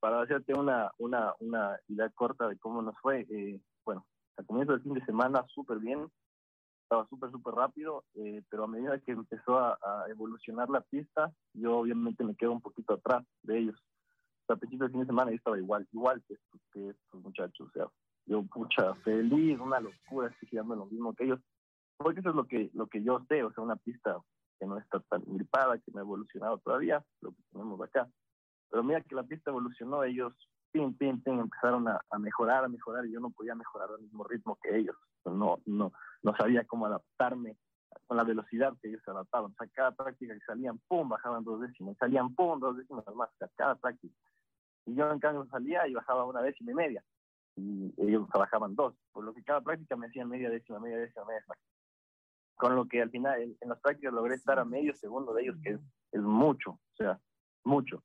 para 0.00 0.22
hacerte 0.22 0.52
una, 0.54 0.90
una, 0.98 1.34
una 1.40 1.78
idea 1.88 2.10
corta 2.10 2.48
de 2.48 2.58
cómo 2.58 2.82
nos 2.82 2.94
fue, 3.00 3.26
eh, 3.30 3.60
bueno, 3.84 4.04
al 4.37 4.46
comienzo 4.46 4.72
del 4.72 4.82
fin 4.82 4.94
de 4.94 5.04
semana 5.04 5.44
súper 5.48 5.78
bien, 5.78 6.08
estaba 6.82 7.06
súper, 7.08 7.30
súper 7.30 7.54
rápido, 7.54 8.04
eh, 8.14 8.42
pero 8.50 8.64
a 8.64 8.68
medida 8.68 8.98
que 8.98 9.12
empezó 9.12 9.58
a, 9.58 9.78
a, 9.82 10.06
evolucionar 10.10 10.68
la 10.68 10.82
pista, 10.82 11.32
yo 11.54 11.78
obviamente 11.78 12.22
me 12.22 12.34
quedo 12.34 12.52
un 12.52 12.60
poquito 12.60 12.94
atrás 12.94 13.24
de 13.42 13.58
ellos 13.60 13.82
a 14.52 14.57
principios 14.57 14.88
del 14.88 14.92
fin 14.92 15.00
de 15.00 15.07
semana 15.07 15.30
yo 15.30 15.37
estaba 15.37 15.59
igual, 15.59 15.87
igual 15.92 16.22
que 16.26 16.35
estos, 16.35 16.61
que 16.72 16.88
estos 16.90 17.22
muchachos, 17.22 17.68
o 17.68 17.70
sea, 17.72 17.87
yo 18.26 18.42
pucha, 18.44 18.94
feliz, 18.96 19.59
una 19.59 19.80
locura, 19.80 20.28
estoy 20.28 20.48
girando 20.48 20.76
lo 20.76 20.87
mismo 20.87 21.14
que 21.14 21.24
ellos, 21.24 21.40
porque 21.96 22.20
eso 22.20 22.30
es 22.30 22.35
lo 22.35 22.46
que, 22.46 22.70
lo 22.74 22.87
que 22.87 23.02
yo 23.02 23.24
sé, 23.28 23.42
o 23.42 23.52
sea, 23.52 23.64
una 23.64 23.76
pista 23.76 24.18
que 24.59 24.66
no 24.66 24.78
está 24.78 25.00
tan 25.00 25.22
gripada, 25.26 25.78
que 25.78 25.90
no 25.92 25.98
ha 25.98 26.02
evolucionado 26.02 26.59
todavía, 26.59 27.04
lo 27.20 27.30
que 27.30 27.42
tenemos 27.52 27.80
acá. 27.80 28.09
Pero 28.70 28.83
mira 28.83 29.00
que 29.02 29.14
la 29.14 29.22
pista 29.22 29.50
evolucionó, 29.50 30.04
ellos, 30.04 30.33
pin, 30.72 30.96
pin, 30.96 31.22
pin, 31.22 31.38
empezaron 31.38 31.87
a, 31.88 32.00
a 32.11 32.18
mejorar, 32.18 32.64
a 32.64 32.68
mejorar, 32.68 33.07
y 33.07 33.12
yo 33.12 33.20
no 33.20 33.30
podía 33.30 33.54
mejorar 33.54 33.90
al 33.90 34.02
mismo 34.02 34.24
ritmo 34.24 34.59
que 34.62 34.76
ellos, 34.76 34.96
no, 35.24 35.59
no, 35.66 35.92
no 36.22 36.37
sabía 36.37 36.64
cómo 36.64 36.87
adaptarme 36.87 37.57
con 38.07 38.16
la 38.16 38.24
velocidad 38.24 38.74
que 38.80 38.88
ellos 38.88 39.02
se 39.04 39.11
adaptaban. 39.11 39.52
O 39.52 39.54
sea, 39.54 39.68
cada 39.72 39.92
práctica 39.92 40.35
que 40.35 40.40
salían, 40.40 40.78
pum, 40.88 41.09
bajaban 41.09 41.44
dos 41.44 41.61
décimas, 41.61 41.96
salían, 41.98 42.35
pum, 42.35 42.59
dos 42.59 42.76
décimas 42.76 43.04
más, 43.14 43.30
cada 43.57 43.74
práctica. 43.76 44.14
Y 44.86 44.94
yo 44.94 45.10
en 45.10 45.18
cambio 45.18 45.46
salía 45.46 45.86
y 45.88 45.94
bajaba 45.94 46.24
una 46.24 46.42
décima 46.42 46.72
y 46.72 46.74
media. 46.74 47.04
Y 47.56 47.92
ellos 47.98 48.28
bajaban 48.28 48.74
dos. 48.74 48.94
Por 49.12 49.24
lo 49.24 49.32
que 49.32 49.42
cada 49.42 49.60
práctica 49.60 49.96
me 49.96 50.06
hacían 50.06 50.28
media 50.28 50.50
décima, 50.50 50.78
media 50.78 50.98
décima, 50.98 51.24
media 51.24 51.40
décima. 51.40 51.56
Con 52.56 52.76
lo 52.76 52.86
que 52.86 53.02
al 53.02 53.10
final 53.10 53.56
en 53.60 53.68
las 53.68 53.80
prácticas 53.80 54.12
logré 54.12 54.34
estar 54.34 54.58
a 54.58 54.64
medio 54.64 54.94
segundo 54.94 55.34
de 55.34 55.42
ellos, 55.42 55.56
que 55.62 55.70
es, 55.70 55.80
es 56.12 56.20
mucho, 56.20 56.70
o 56.70 56.96
sea, 56.96 57.18
mucho. 57.64 58.02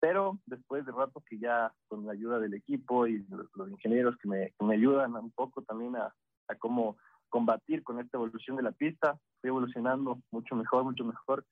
Pero 0.00 0.38
después 0.46 0.84
de 0.84 0.92
rato 0.92 1.22
que 1.28 1.38
ya 1.38 1.72
con 1.88 2.06
la 2.06 2.12
ayuda 2.12 2.38
del 2.38 2.54
equipo 2.54 3.06
y 3.06 3.24
los, 3.28 3.48
los 3.54 3.70
ingenieros 3.70 4.16
que 4.18 4.28
me, 4.28 4.52
que 4.58 4.64
me, 4.64 4.74
ayudan 4.74 5.14
un 5.16 5.30
poco 5.32 5.62
también 5.62 5.96
a, 5.96 6.14
a 6.48 6.54
cómo 6.56 6.96
combatir 7.28 7.82
con 7.82 8.00
esta 8.00 8.16
evolución 8.16 8.56
de 8.56 8.62
la 8.62 8.72
pista, 8.72 9.18
fui 9.40 9.48
evolucionando 9.48 10.20
mucho 10.30 10.54
mejor, 10.54 10.84
mucho 10.84 11.04
mejor 11.04 11.44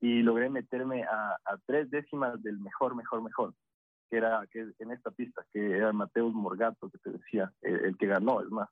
y 0.00 0.22
logré 0.22 0.48
meterme 0.48 1.04
a, 1.04 1.36
a 1.44 1.58
tres 1.66 1.90
décimas 1.90 2.40
del 2.42 2.58
mejor, 2.58 2.94
mejor, 2.94 3.22
mejor 3.22 3.54
que 4.08 4.16
era 4.16 4.46
que 4.50 4.72
en 4.78 4.90
esta 4.90 5.10
pista, 5.10 5.44
que 5.52 5.76
era 5.76 5.92
Mateus 5.92 6.34
Morgato, 6.34 6.90
que 6.90 6.98
te 6.98 7.10
decía, 7.10 7.52
el, 7.62 7.96
que 7.96 8.06
ganó, 8.06 8.40
es 8.40 8.48
más. 8.48 8.68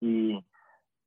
Y 0.00 0.44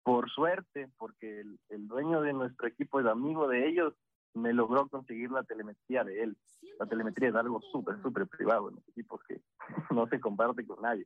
por 0.04 0.30
suerte, 0.30 0.90
porque 0.98 1.42
el, 1.42 1.60
el, 1.70 1.88
dueño 1.88 2.22
de 2.22 2.34
nuestro 2.34 2.68
equipo 2.68 3.00
es 3.00 3.06
amigo 3.06 3.48
de 3.48 3.68
ellos, 3.68 3.94
me 4.34 4.54
logró 4.54 4.88
conseguir 4.88 5.32
la 5.32 5.44
telemetría 5.44 6.04
de 6.04 6.24
él. 6.24 6.38
La 6.80 6.86
telemetría 6.86 7.30
es 7.30 7.36
algo 7.36 7.62
súper, 7.72 8.02
súper 8.02 8.28
privado 8.28 8.70
en 8.70 8.76
los 8.76 8.88
equipos 8.90 9.22
que 9.28 9.42
no 9.94 10.08
se 10.08 10.20
comparte 10.20 10.66
con 10.66 10.82
nadie. 10.82 11.06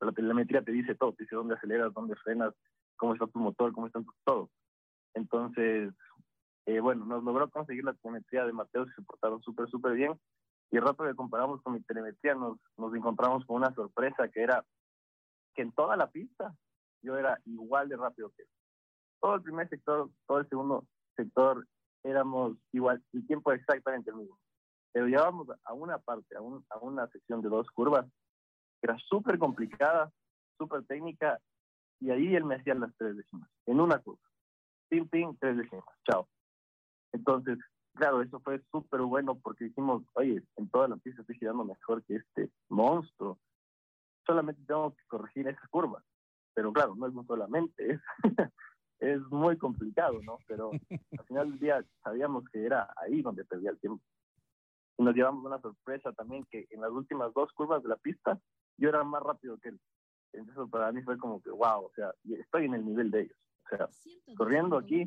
La 0.00 0.12
telemetría 0.12 0.62
te 0.62 0.72
dice 0.72 0.94
todo, 0.94 1.12
te 1.12 1.24
dice 1.24 1.36
dónde 1.36 1.54
aceleras, 1.54 1.92
dónde 1.92 2.16
frenas, 2.16 2.54
cómo 2.96 3.12
está 3.12 3.26
tu 3.26 3.38
motor, 3.38 3.72
cómo 3.72 3.86
está 3.86 4.00
todo. 4.24 4.50
Entonces, 5.14 5.92
eh, 6.66 6.80
bueno, 6.80 7.04
nos 7.04 7.22
logró 7.22 7.50
conseguir 7.50 7.84
la 7.84 7.92
telemetría 7.94 8.46
de 8.46 8.52
Mateus 8.52 8.88
y 8.90 8.94
se 8.94 9.02
portaron 9.02 9.42
súper, 9.42 9.68
súper 9.68 9.92
bien 9.92 10.18
Y 10.70 10.76
el 10.76 10.82
rato 10.82 11.04
que 11.04 11.14
comparamos 11.14 11.60
con 11.62 11.74
mi 11.74 11.80
telemetría 11.82 12.34
nos, 12.34 12.58
nos 12.76 12.94
encontramos 12.94 13.44
con 13.44 13.56
una 13.56 13.74
sorpresa 13.74 14.28
que 14.28 14.42
era 14.42 14.64
que 15.54 15.62
en 15.62 15.72
toda 15.72 15.96
la 15.96 16.10
pista 16.10 16.54
yo 17.02 17.16
era 17.16 17.40
igual 17.44 17.88
de 17.88 17.96
rápido 17.96 18.30
que 18.30 18.42
él. 18.42 18.48
Todo 19.20 19.34
el 19.34 19.42
primer 19.42 19.68
sector, 19.68 20.08
todo 20.26 20.38
el 20.38 20.48
segundo 20.48 20.86
sector 21.16 21.66
éramos 22.04 22.56
igual, 22.72 23.02
el 23.12 23.26
tiempo 23.26 23.52
exactamente 23.52 24.10
el 24.10 24.16
mismo. 24.16 24.38
Pero 24.92 25.06
llevábamos 25.06 25.48
a 25.64 25.72
una 25.72 25.98
parte, 25.98 26.36
a, 26.36 26.40
un, 26.40 26.64
a 26.70 26.78
una 26.78 27.06
sección 27.08 27.42
de 27.42 27.48
dos 27.48 27.70
curvas, 27.70 28.06
que 28.80 28.90
era 28.90 28.98
súper 28.98 29.38
complicada, 29.38 30.10
súper 30.58 30.84
técnica, 30.86 31.38
y 32.00 32.10
ahí 32.10 32.34
él 32.34 32.44
me 32.44 32.56
hacía 32.56 32.74
las 32.74 32.94
tres 32.96 33.16
décimas, 33.16 33.48
en 33.66 33.80
una 33.80 33.98
curva. 33.98 34.20
Pim, 34.88 35.08
pim, 35.08 35.36
tres 35.38 35.56
décimas, 35.58 35.84
chao. 36.08 36.28
Entonces, 37.12 37.58
claro, 38.00 38.22
eso 38.22 38.40
fue 38.40 38.58
súper 38.72 39.02
bueno 39.02 39.38
porque 39.38 39.66
dijimos, 39.66 40.02
oye, 40.14 40.42
en 40.56 40.70
toda 40.70 40.88
la 40.88 40.96
pista 40.96 41.20
estoy 41.20 41.36
girando 41.36 41.66
mejor 41.66 42.02
que 42.04 42.16
este 42.16 42.50
monstruo. 42.70 43.38
Solamente 44.26 44.62
tengo 44.66 44.94
que 44.94 45.04
corregir 45.06 45.46
esa 45.48 45.68
curva. 45.68 46.02
Pero 46.54 46.72
claro, 46.72 46.94
no 46.96 47.06
es 47.06 47.26
solamente, 47.26 47.92
es, 47.92 48.00
es 49.00 49.20
muy 49.30 49.58
complicado, 49.58 50.18
¿no? 50.22 50.38
Pero 50.46 50.70
al 51.18 51.24
final 51.26 51.50
del 51.50 51.60
día 51.60 51.84
sabíamos 52.02 52.44
que 52.50 52.64
era 52.64 52.88
ahí 52.96 53.20
donde 53.20 53.44
perdía 53.44 53.70
el 53.70 53.78
tiempo. 53.78 54.02
Y 54.96 55.02
nos 55.02 55.14
llevamos 55.14 55.44
una 55.44 55.60
sorpresa 55.60 56.12
también 56.14 56.46
que 56.50 56.66
en 56.70 56.80
las 56.80 56.90
últimas 56.90 57.34
dos 57.34 57.52
curvas 57.52 57.82
de 57.82 57.90
la 57.90 57.96
pista 57.96 58.40
yo 58.78 58.88
era 58.88 59.04
más 59.04 59.22
rápido 59.22 59.58
que 59.58 59.68
él. 59.68 59.80
Entonces 60.32 60.70
para 60.70 60.90
mí 60.90 61.02
fue 61.02 61.18
como 61.18 61.42
que, 61.42 61.50
wow, 61.50 61.84
o 61.84 61.92
sea, 61.94 62.14
estoy 62.24 62.64
en 62.64 62.74
el 62.74 62.86
nivel 62.86 63.10
de 63.10 63.22
ellos. 63.22 63.36
O 63.66 63.76
sea, 63.76 63.88
corriendo 64.36 64.78
aquí 64.78 65.04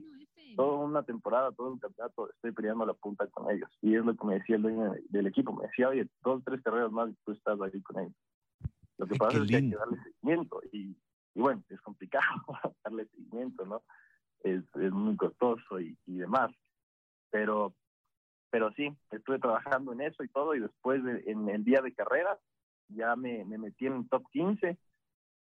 toda 0.55 0.85
una 0.85 1.03
temporada, 1.03 1.51
todo 1.51 1.71
un 1.71 1.79
campeonato, 1.79 2.29
estoy 2.29 2.51
peleando 2.51 2.85
la 2.85 2.93
punta 2.93 3.27
con 3.27 3.49
ellos. 3.51 3.69
Y 3.81 3.95
es 3.95 4.05
lo 4.05 4.15
que 4.15 4.25
me 4.25 4.35
decía 4.35 4.55
el 4.55 4.61
dueño 4.61 4.93
del 5.09 5.27
equipo. 5.27 5.53
Me 5.53 5.67
decía, 5.67 5.89
oye, 5.89 6.07
dos, 6.23 6.43
tres 6.43 6.61
carreras 6.61 6.91
más 6.91 7.09
y 7.09 7.15
tú 7.25 7.31
estás 7.31 7.59
ahí 7.61 7.81
con 7.81 7.99
ellos. 7.99 8.15
Lo 8.97 9.07
que 9.07 9.15
pasa 9.15 9.37
es 9.39 9.49
que 9.49 9.55
hay 9.55 9.69
que 9.69 9.75
darle 9.75 9.97
seguimiento. 10.03 10.61
Y, 10.71 10.95
y 11.35 11.39
bueno, 11.41 11.63
es 11.69 11.81
complicado 11.81 12.23
darle 12.83 13.05
seguimiento, 13.07 13.65
¿no? 13.65 13.83
Es, 14.41 14.63
es 14.75 14.91
muy 14.91 15.15
costoso 15.15 15.79
y, 15.79 15.97
y 16.05 16.17
demás. 16.17 16.51
Pero, 17.31 17.73
pero 18.49 18.71
sí, 18.73 18.95
estuve 19.11 19.39
trabajando 19.39 19.93
en 19.93 20.01
eso 20.01 20.23
y 20.23 20.29
todo. 20.29 20.53
Y 20.55 20.59
después, 20.59 21.03
de, 21.03 21.23
en 21.25 21.49
el 21.49 21.63
día 21.63 21.81
de 21.81 21.93
carrera, 21.93 22.37
ya 22.89 23.15
me, 23.15 23.43
me 23.45 23.57
metí 23.57 23.87
en 23.87 23.93
el 23.93 24.09
top 24.09 24.23
15 24.31 24.77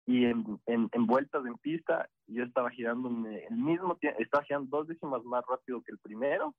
y 0.08 0.24
en, 0.24 0.58
en, 0.64 0.88
en, 0.90 1.06
vueltas 1.06 1.44
en 1.44 1.58
pista 1.58 2.08
yo 2.28 2.42
estaba 2.42 2.70
girando 2.70 3.10
en 3.10 3.26
el 3.26 3.56
mismo 3.58 3.94
tiempo, 3.96 4.18
estaba 4.22 4.42
girando 4.42 4.78
dos 4.78 4.88
décimas 4.88 5.22
más 5.24 5.44
rápido 5.46 5.82
que 5.82 5.92
el 5.92 5.98
primero 5.98 6.54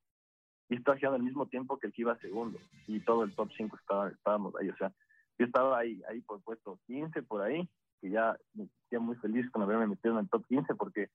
y 0.68 0.76
estaba 0.76 0.96
girando 0.96 1.16
al 1.16 1.24
mismo 1.24 1.46
tiempo 1.46 1.76
que 1.76 1.88
el 1.88 1.92
que 1.92 2.02
iba 2.02 2.16
segundo 2.20 2.60
y 2.86 3.00
todo 3.00 3.24
el 3.24 3.34
top 3.34 3.50
5 3.56 3.76
estaba, 3.76 4.08
estábamos 4.08 4.54
ahí, 4.54 4.68
o 4.68 4.76
sea, 4.76 4.92
yo 5.36 5.46
estaba 5.46 5.80
ahí, 5.80 6.00
ahí 6.08 6.20
por 6.20 6.40
puesto 6.42 6.78
15 6.86 7.24
por 7.24 7.42
ahí, 7.42 7.68
que 8.00 8.10
ya 8.10 8.38
me 8.54 8.68
sentía 8.68 9.00
muy 9.00 9.16
feliz 9.16 9.50
con 9.50 9.62
haberme 9.62 9.88
metido 9.88 10.14
en 10.14 10.20
el 10.20 10.30
top 10.30 10.46
15 10.46 10.76
porque, 10.76 11.08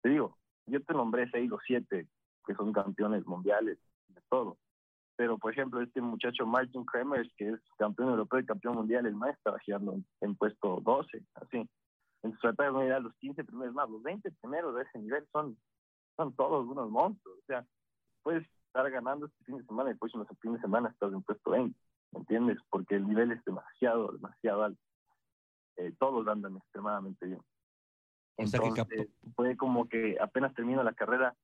te 0.00 0.08
digo, 0.08 0.38
yo 0.64 0.82
te 0.82 0.94
nombré 0.94 1.30
6 1.30 1.52
o 1.52 1.58
7 1.62 2.08
que 2.46 2.54
son 2.54 2.72
campeones 2.72 3.26
mundiales 3.26 3.76
de 4.08 4.22
todo, 4.30 4.56
pero 5.20 5.36
por 5.36 5.52
ejemplo 5.52 5.82
este 5.82 6.00
muchacho 6.00 6.46
Martin 6.46 6.82
Kremers, 6.86 7.30
que 7.36 7.50
es 7.50 7.60
campeón 7.76 8.08
europeo 8.08 8.40
y 8.40 8.46
campeón 8.46 8.76
mundial, 8.76 9.04
el 9.04 9.14
maestro 9.14 9.38
estaba 9.38 9.58
girando 9.58 9.92
en, 9.92 10.06
en, 10.22 10.34
puesto 10.34 10.80
12, 10.80 11.22
así. 11.34 11.68
Entonces 12.22 12.40
tratar 12.40 12.72
de 12.72 12.78
mirar 12.78 13.02
los 13.02 13.14
15 13.16 13.44
primeros 13.44 13.74
más, 13.74 13.90
los 13.90 14.02
20 14.02 14.30
primeros 14.40 14.74
de 14.74 14.82
ese 14.84 14.98
nivel 14.98 15.28
son, 15.30 15.58
son 16.16 16.34
todos 16.36 16.66
unos 16.66 16.88
monstruos, 16.88 17.36
o 17.36 17.44
sea, 17.46 17.66
puedes 18.22 18.48
estar 18.68 18.90
ganando 18.90 19.26
este 19.26 19.44
fin 19.44 19.58
de 19.58 19.64
semana 19.66 19.90
y 19.90 19.92
el 19.92 19.98
próximo 19.98 20.26
fin 20.40 20.54
de 20.54 20.60
semana 20.62 20.88
estás 20.88 21.12
en 21.12 21.22
puesto 21.22 21.50
20, 21.50 21.78
¿entiendes? 22.12 22.56
Porque 22.70 22.94
el 22.94 23.06
nivel 23.06 23.32
es 23.32 23.44
demasiado, 23.44 24.12
demasiado 24.12 24.64
alto. 24.64 24.80
Eh, 25.76 25.92
todos 25.98 26.26
andan 26.28 26.56
extremadamente 26.56 27.26
bien. 27.26 27.42
Entonces, 28.38 29.10
fue 29.36 29.54
como 29.58 29.86
que 29.86 30.16
apenas 30.18 30.54
termino 30.54 30.82
la 30.82 30.94
carrera, 30.94 31.36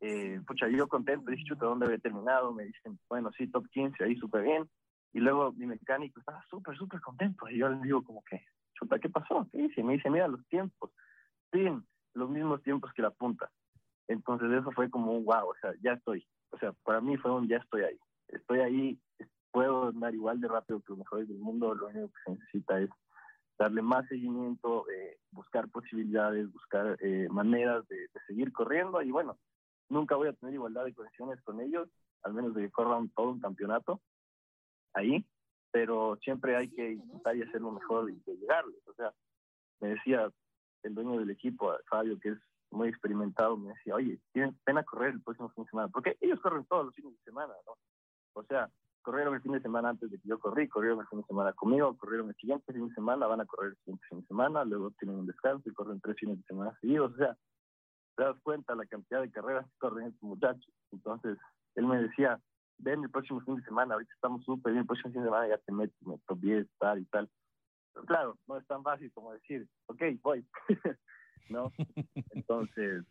eh, 0.00 0.40
pucha, 0.46 0.66
yo 0.68 0.88
contento, 0.88 1.30
dije, 1.30 1.44
chuta, 1.44 1.66
¿dónde 1.66 1.86
había 1.86 1.98
terminado? 1.98 2.52
Me 2.52 2.64
dicen, 2.64 2.98
bueno, 3.08 3.30
sí, 3.36 3.46
top 3.48 3.68
15, 3.68 4.02
ahí 4.02 4.16
súper 4.16 4.42
bien. 4.42 4.68
Y 5.12 5.20
luego 5.20 5.52
mi 5.52 5.66
mecánico 5.66 6.20
estaba 6.20 6.42
súper, 6.48 6.76
súper 6.76 7.00
contento. 7.00 7.48
Y 7.48 7.58
yo 7.58 7.68
le 7.68 7.82
digo 7.82 8.02
como 8.02 8.22
que, 8.24 8.42
chuta, 8.74 8.98
¿qué 8.98 9.10
pasó? 9.10 9.46
¿Qué 9.52 9.58
dice? 9.58 9.82
Me 9.82 9.94
dice, 9.94 10.08
mira, 10.08 10.26
los 10.26 10.46
tiempos. 10.48 10.90
Sí, 11.52 11.66
los 12.14 12.30
mismos 12.30 12.62
tiempos 12.62 12.92
que 12.94 13.02
la 13.02 13.10
punta. 13.10 13.50
Entonces 14.08 14.50
eso 14.50 14.72
fue 14.72 14.90
como 14.90 15.12
un 15.12 15.24
wow, 15.24 15.50
o 15.50 15.54
sea, 15.60 15.72
ya 15.82 15.92
estoy. 15.92 16.26
O 16.50 16.58
sea, 16.58 16.72
para 16.84 17.00
mí 17.00 17.16
fue 17.18 17.30
un 17.32 17.46
ya 17.46 17.58
estoy 17.58 17.82
ahí. 17.82 17.98
Estoy 18.28 18.60
ahí, 18.60 18.98
puedo 19.50 19.88
andar 19.88 20.14
igual 20.14 20.40
de 20.40 20.48
rápido 20.48 20.80
que 20.80 20.90
los 20.90 20.98
mejores 20.98 21.28
del 21.28 21.38
mundo. 21.38 21.74
Lo 21.74 21.88
único 21.88 22.08
que 22.08 22.22
se 22.24 22.30
necesita 22.32 22.80
es 22.80 22.90
darle 23.58 23.82
más 23.82 24.06
seguimiento, 24.08 24.88
eh, 24.88 25.18
buscar 25.30 25.68
posibilidades, 25.68 26.50
buscar 26.50 26.96
eh, 27.00 27.28
maneras 27.30 27.86
de, 27.88 27.96
de 27.96 28.20
seguir 28.26 28.52
corriendo. 28.52 29.02
Y 29.02 29.10
bueno, 29.10 29.38
nunca 29.90 30.16
voy 30.16 30.28
a 30.28 30.32
tener 30.32 30.54
igualdad 30.54 30.84
de 30.84 30.94
condiciones 30.94 31.40
con 31.42 31.60
ellos, 31.60 31.88
al 32.22 32.32
menos 32.32 32.54
de 32.54 32.62
que 32.62 32.70
corran 32.70 33.10
todo 33.10 33.30
un 33.30 33.40
campeonato 33.40 34.00
ahí, 34.94 35.24
pero 35.70 36.16
siempre 36.22 36.56
hay 36.56 36.70
que 36.70 36.92
intentar 36.92 37.36
y 37.36 37.42
hacer 37.42 37.60
lo 37.60 37.72
mejor 37.72 38.10
y 38.10 38.20
de 38.20 38.36
llegarles. 38.36 38.80
O 38.88 38.94
sea, 38.94 39.12
me 39.80 39.90
decía 39.90 40.30
el 40.82 40.94
dueño 40.94 41.18
del 41.18 41.30
equipo, 41.30 41.72
Fabio, 41.88 42.18
que 42.18 42.30
es 42.30 42.38
muy 42.70 42.88
experimentado, 42.88 43.56
me 43.56 43.70
decía, 43.74 43.94
oye, 43.94 44.18
tienen 44.32 44.56
pena 44.64 44.84
correr 44.84 45.10
el 45.14 45.22
próximo 45.22 45.50
fin 45.50 45.64
de 45.64 45.70
semana, 45.70 45.88
porque 45.88 46.16
ellos 46.20 46.40
corren 46.40 46.64
todos 46.66 46.86
los 46.86 46.94
fines 46.94 47.12
de 47.12 47.22
semana, 47.24 47.52
¿no? 47.66 47.74
O 48.34 48.44
sea, 48.44 48.70
corrieron 49.02 49.34
el 49.34 49.42
fin 49.42 49.52
de 49.52 49.60
semana 49.60 49.90
antes 49.90 50.10
de 50.10 50.18
que 50.18 50.28
yo 50.28 50.38
corrí, 50.38 50.68
corrieron 50.68 51.00
el 51.00 51.06
fin 51.08 51.20
de 51.20 51.26
semana 51.26 51.52
conmigo, 51.52 51.96
corrieron 51.96 52.28
el 52.28 52.36
siguiente 52.36 52.72
fin 52.72 52.88
de 52.88 52.94
semana, 52.94 53.26
van 53.26 53.40
a 53.40 53.46
correr 53.46 53.72
el 53.72 53.76
siguiente 53.78 54.06
fin 54.08 54.20
de 54.20 54.26
semana, 54.26 54.64
luego 54.64 54.92
tienen 54.92 55.18
un 55.18 55.26
descanso 55.26 55.68
y 55.68 55.72
corren 55.72 56.00
tres 56.00 56.16
fines 56.16 56.38
de 56.38 56.44
semana 56.44 56.76
seguidos, 56.80 57.12
o 57.12 57.16
sea, 57.16 57.36
te 58.20 58.26
das 58.26 58.36
cuenta 58.42 58.74
la 58.74 58.84
cantidad 58.84 59.22
de 59.22 59.30
carreras 59.30 59.64
que 59.64 59.78
corren 59.78 60.08
estos 60.08 60.22
muchachos. 60.22 60.70
Entonces, 60.92 61.38
él 61.74 61.86
me 61.86 62.02
decía, 62.02 62.38
ven 62.76 63.02
el 63.02 63.08
próximo 63.08 63.40
fin 63.40 63.56
de 63.56 63.62
semana, 63.62 63.94
ahorita 63.94 64.12
estamos 64.12 64.44
súper 64.44 64.72
bien, 64.72 64.82
el 64.82 64.86
próximo 64.86 65.14
fin 65.14 65.22
de 65.22 65.28
semana 65.28 65.48
ya 65.48 65.56
te 65.56 65.72
metes, 65.72 65.96
me 66.02 66.18
top 66.26 66.38
10, 66.38 66.66
tal 66.78 66.98
y 66.98 67.06
tal. 67.06 67.30
Pero 67.94 68.04
claro, 68.04 68.38
no 68.46 68.58
es 68.58 68.66
tan 68.66 68.82
fácil 68.82 69.10
como 69.12 69.32
decir, 69.32 69.66
ok, 69.86 70.02
voy. 70.20 70.46
¿No? 71.48 71.72
Entonces, 72.32 73.06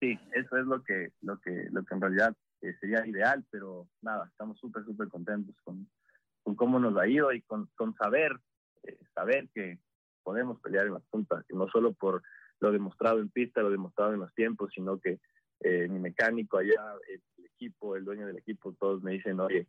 sí, 0.00 0.18
eso 0.34 0.56
es 0.58 0.66
lo 0.66 0.84
que, 0.84 1.12
lo 1.22 1.40
que, 1.40 1.68
lo 1.70 1.82
que 1.82 1.94
en 1.94 2.00
realidad 2.02 2.36
eh, 2.60 2.76
sería 2.78 3.06
ideal, 3.06 3.42
pero 3.50 3.88
nada, 4.02 4.26
estamos 4.26 4.58
súper, 4.58 4.84
súper 4.84 5.08
contentos 5.08 5.56
con, 5.64 5.88
con 6.42 6.56
cómo 6.56 6.78
nos 6.78 6.94
ha 6.98 7.08
ido 7.08 7.32
y 7.32 7.40
con, 7.40 7.70
con 7.74 7.94
saber, 7.94 8.38
eh, 8.82 8.98
saber 9.14 9.48
que 9.54 9.78
podemos 10.22 10.60
pelear 10.60 10.88
en 10.88 10.92
las 10.92 11.04
puntas, 11.04 11.42
y 11.48 11.56
no 11.56 11.68
solo 11.68 11.94
por 11.94 12.22
lo 12.60 12.72
demostrado 12.72 13.20
en 13.20 13.30
pista, 13.30 13.62
lo 13.62 13.70
demostrado 13.70 14.12
en 14.12 14.20
los 14.20 14.32
tiempos, 14.34 14.70
sino 14.74 14.98
que 14.98 15.18
eh, 15.60 15.88
mi 15.88 15.98
mecánico 15.98 16.58
allá, 16.58 16.94
el, 17.08 17.20
el, 17.38 17.46
equipo, 17.46 17.96
el 17.96 18.04
dueño 18.04 18.26
del 18.26 18.38
equipo, 18.38 18.72
todos 18.78 19.02
me 19.02 19.12
dicen, 19.12 19.40
oye, 19.40 19.66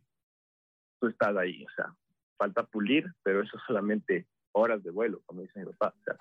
tú 1.00 1.08
estás 1.08 1.36
ahí, 1.36 1.64
o 1.64 1.70
sea, 1.74 1.94
falta 2.36 2.64
pulir, 2.64 3.12
pero 3.22 3.42
eso 3.42 3.58
solamente 3.66 4.26
horas 4.52 4.82
de 4.82 4.90
vuelo, 4.90 5.22
como 5.26 5.42
dice 5.42 5.58
mi 5.58 5.66
papá. 5.72 5.94
O 6.00 6.04
sea, 6.04 6.16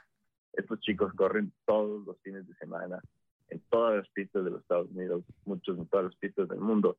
estos 0.54 0.80
chicos 0.82 1.14
corren 1.14 1.54
todos 1.66 2.06
los 2.06 2.20
fines 2.22 2.48
de 2.48 2.56
semana 2.56 3.02
en 3.50 3.60
todas 3.70 3.98
las 3.98 4.10
pistas 4.10 4.44
de 4.44 4.52
los 4.52 4.62
Estados 4.62 4.90
Unidos, 4.92 5.24
muchos 5.46 5.78
en 5.78 5.86
todas 5.88 6.06
las 6.06 6.16
pistas 6.16 6.48
del 6.48 6.60
mundo. 6.60 6.98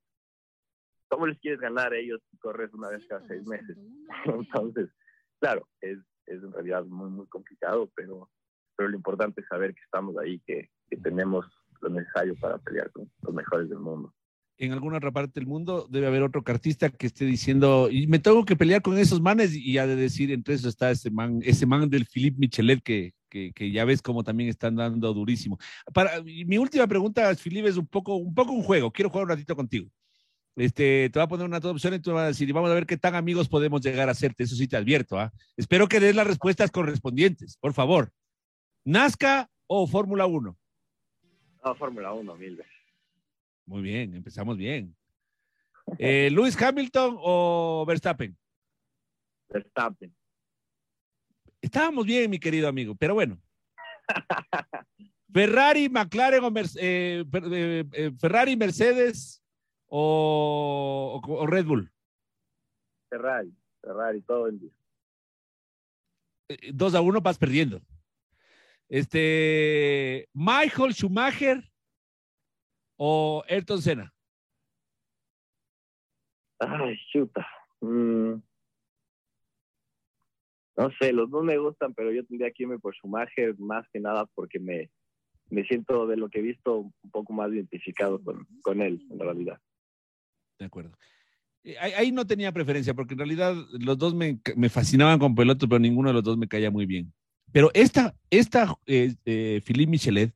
¿Cómo 1.09 1.27
les 1.27 1.39
quieres 1.41 1.61
ganar 1.61 1.93
a 1.93 1.99
ellos 1.99 2.21
si 2.31 2.37
corres 2.39 2.73
una 2.73 2.89
vez 2.89 3.05
cada 3.07 3.27
seis 3.27 3.45
meses? 3.47 3.77
Entonces, 4.25 4.91
claro, 5.41 5.69
es, 5.81 5.99
es 6.27 6.43
en 6.43 6.53
realidad 6.53 6.85
muy, 6.85 7.11
muy 7.11 7.27
complicado, 7.27 7.91
pero 7.95 8.31
pero 8.77 8.89
lo 8.89 8.97
importante 8.97 9.41
es 9.41 9.47
saber 9.49 9.75
que 9.75 9.83
estamos 9.83 10.17
ahí, 10.19 10.41
que, 10.47 10.71
que 10.89 10.97
tenemos 10.97 11.47
lo 11.81 11.89
necesario 11.89 12.35
para 12.37 12.59
pelear 12.59 12.91
con 12.93 13.11
los 13.23 13.35
mejores 13.35 13.69
del 13.69 13.79
mundo 13.81 14.15
en 14.59 14.73
alguna 14.73 14.99
otra 14.99 15.11
parte 15.11 15.41
del 15.41 15.49
mundo 15.49 15.87
debe 15.91 16.07
haber 16.07 16.23
otro 16.23 16.45
cartista 16.45 16.91
que 16.91 17.07
esté 17.07 17.25
diciendo, 17.25 17.89
y 17.91 18.07
me 18.07 18.19
tengo 18.19 18.45
que 18.45 18.57
pelear 18.57 18.83
con 18.83 18.97
esos 18.97 19.21
manes, 19.21 19.55
y 19.55 19.79
ha 19.79 19.87
de 19.87 19.97
decir, 19.97 20.31
entre 20.31 20.55
eso 20.55 20.69
está 20.69 20.91
ese 20.91 21.11
man, 21.11 21.41
ese 21.43 21.67
man 21.67 21.91
del 21.91 22.07
Philippe 22.07 22.39
Michelet, 22.39 22.83
que, 22.83 23.13
que, 23.29 23.53
que, 23.53 23.73
ya 23.73 23.85
ves 23.85 24.03
como 24.03 24.23
también 24.23 24.49
están 24.49 24.77
dando 24.77 25.13
durísimo. 25.13 25.59
Para, 25.93 26.23
mi 26.23 26.59
última 26.59 26.87
pregunta, 26.87 27.35
Philippe, 27.35 27.69
es 27.69 27.77
un 27.77 27.87
poco, 27.87 28.17
un 28.17 28.35
poco 28.35 28.53
un 28.53 28.63
juego, 28.63 28.93
quiero 28.93 29.11
jugar 29.11 29.25
un 29.25 29.31
ratito 29.31 29.57
contigo. 29.57 29.89
Este, 30.55 31.09
te 31.09 31.19
voy 31.19 31.25
a 31.25 31.29
poner 31.29 31.47
una 31.47 31.59
opción 31.59 31.95
y 31.95 31.99
tú 31.99 32.13
vas 32.13 32.25
a 32.25 32.27
decir, 32.29 32.49
y 32.49 32.53
vamos 32.53 32.71
a 32.71 32.75
ver 32.75 32.87
qué 32.87 32.99
tan 32.99 33.15
amigos 33.15 33.49
podemos 33.49 33.81
llegar 33.81 34.09
a 34.09 34.13
hacerte, 34.13 34.45
eso 34.45 34.55
sí 34.55 34.69
te 34.69 34.77
advierto. 34.77 35.19
¿ah? 35.19 35.33
Espero 35.57 35.89
que 35.89 35.99
des 35.99 36.15
las 36.15 36.27
respuestas 36.27 36.71
correspondientes, 36.71 37.57
por 37.57 37.73
favor. 37.73 38.13
¿Nazca 38.85 39.49
o 39.67 39.87
Fórmula 39.87 40.27
1? 40.27 40.59
No, 41.65 41.75
Fórmula 41.77 42.13
1, 42.13 42.37
mil 42.37 42.57
veces. 42.57 42.73
Muy 43.67 43.83
bien, 43.83 44.15
empezamos 44.15 44.57
bien. 44.57 44.97
Eh, 45.99 46.31
¿Lewis 46.31 46.61
Hamilton 46.61 47.17
o 47.19 47.85
Verstappen? 47.87 48.37
Verstappen. 49.49 50.15
Estábamos 51.61 52.05
bien, 52.07 52.31
mi 52.31 52.41
querido 52.41 52.69
amigo, 52.69 52.95
pero 52.97 53.15
bueno. 53.15 53.41
Ferrari, 55.33 55.89
McLaren 55.89 56.45
o 56.45 56.53
eh, 56.77 57.25
eh, 57.93 58.13
Ferrari, 58.19 58.57
Mercedes 58.57 59.43
o, 59.87 61.21
o, 61.25 61.47
Red 61.47 61.67
Bull. 61.67 61.91
Ferrari, 63.09 63.55
Ferrari 63.81 64.23
todo 64.23 64.49
el 64.49 64.59
día. 64.59 64.73
2 66.75 66.95
a 66.95 67.01
1 67.01 67.21
vas 67.21 67.39
perdiendo. 67.39 67.81
Este, 68.93 70.29
Michael 70.35 70.93
Schumacher 70.93 71.65
o 72.99 73.43
Ayrton 73.49 73.81
Senna. 73.81 74.13
Ay, 76.59 76.99
chuta. 77.11 77.47
Mm. 77.81 78.35
No 80.77 80.91
sé, 81.01 81.11
los 81.15 81.31
dos 81.31 81.43
me 81.43 81.57
gustan, 81.57 81.95
pero 81.95 82.13
yo 82.13 82.23
tendría 82.27 82.51
que 82.51 82.65
irme 82.65 82.79
por 82.79 82.95
Schumacher 82.95 83.59
más 83.59 83.89
que 83.91 83.99
nada 83.99 84.27
porque 84.35 84.61
me, 84.61 84.91
me 85.49 85.65
siento 85.65 86.07
de 86.07 86.19
lo 86.19 86.29
que 86.29 86.41
he 86.41 86.43
visto 86.43 86.81
un 86.81 87.11
poco 87.11 87.33
más 87.33 87.51
identificado 87.51 88.23
con, 88.23 88.47
con 88.61 88.83
él, 88.83 89.07
en 89.11 89.19
realidad. 89.19 89.59
De 90.59 90.67
acuerdo. 90.67 90.99
Eh, 91.65 91.79
Ahí, 91.81 91.93
ahí 91.93 92.13
no 92.13 92.27
tenía 92.27 92.53
preferencia, 92.53 92.93
porque 92.93 93.15
en 93.15 93.21
realidad 93.21 93.55
los 93.71 93.97
dos 93.97 94.15
me, 94.15 94.39
me 94.55 94.69
fascinaban 94.69 95.19
con 95.19 95.35
pelotas, 95.35 95.67
pero 95.67 95.79
ninguno 95.79 96.11
de 96.11 96.15
los 96.15 96.25
dos 96.25 96.37
me 96.37 96.47
caía 96.47 96.71
muy 96.71 96.85
bien. 96.85 97.11
Pero 97.53 97.71
esta, 97.75 98.15
esta 98.31 98.75
eh, 98.87 99.15
eh, 99.27 99.61
Philippe 99.65 99.91
Michelet, 99.91 100.35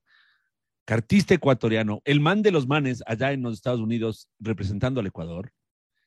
cartista 0.84 1.34
ecuatoriano, 1.34 2.00
el 2.04 2.20
man 2.20 2.42
de 2.42 2.52
los 2.52 2.66
manes 2.68 3.02
allá 3.06 3.32
en 3.32 3.42
los 3.42 3.54
Estados 3.54 3.80
Unidos 3.80 4.28
representando 4.38 5.00
al 5.00 5.06
Ecuador, 5.06 5.52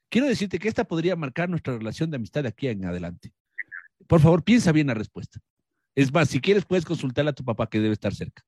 quiero 0.10 0.28
decirte 0.28 0.60
que 0.60 0.68
esta 0.68 0.86
podría 0.86 1.16
marcar 1.16 1.50
nuestra 1.50 1.78
relación 1.78 2.12
de 2.12 2.18
amistad 2.18 2.44
de 2.44 2.50
aquí 2.50 2.68
en 2.68 2.86
adelante. 2.86 3.34
Por 4.08 4.22
favor, 4.22 4.44
piensa 4.44 4.72
bien 4.72 4.88
la 4.88 4.94
respuesta. 4.94 5.40
Es 5.96 6.14
más, 6.14 6.30
si 6.30 6.40
quieres, 6.40 6.66
puedes 6.66 6.86
consultarle 6.86 7.32
a 7.32 7.36
tu 7.36 7.44
papá 7.44 7.68
que 7.68 7.80
debe 7.80 7.94
estar 7.94 8.14
cerca. 8.14 8.44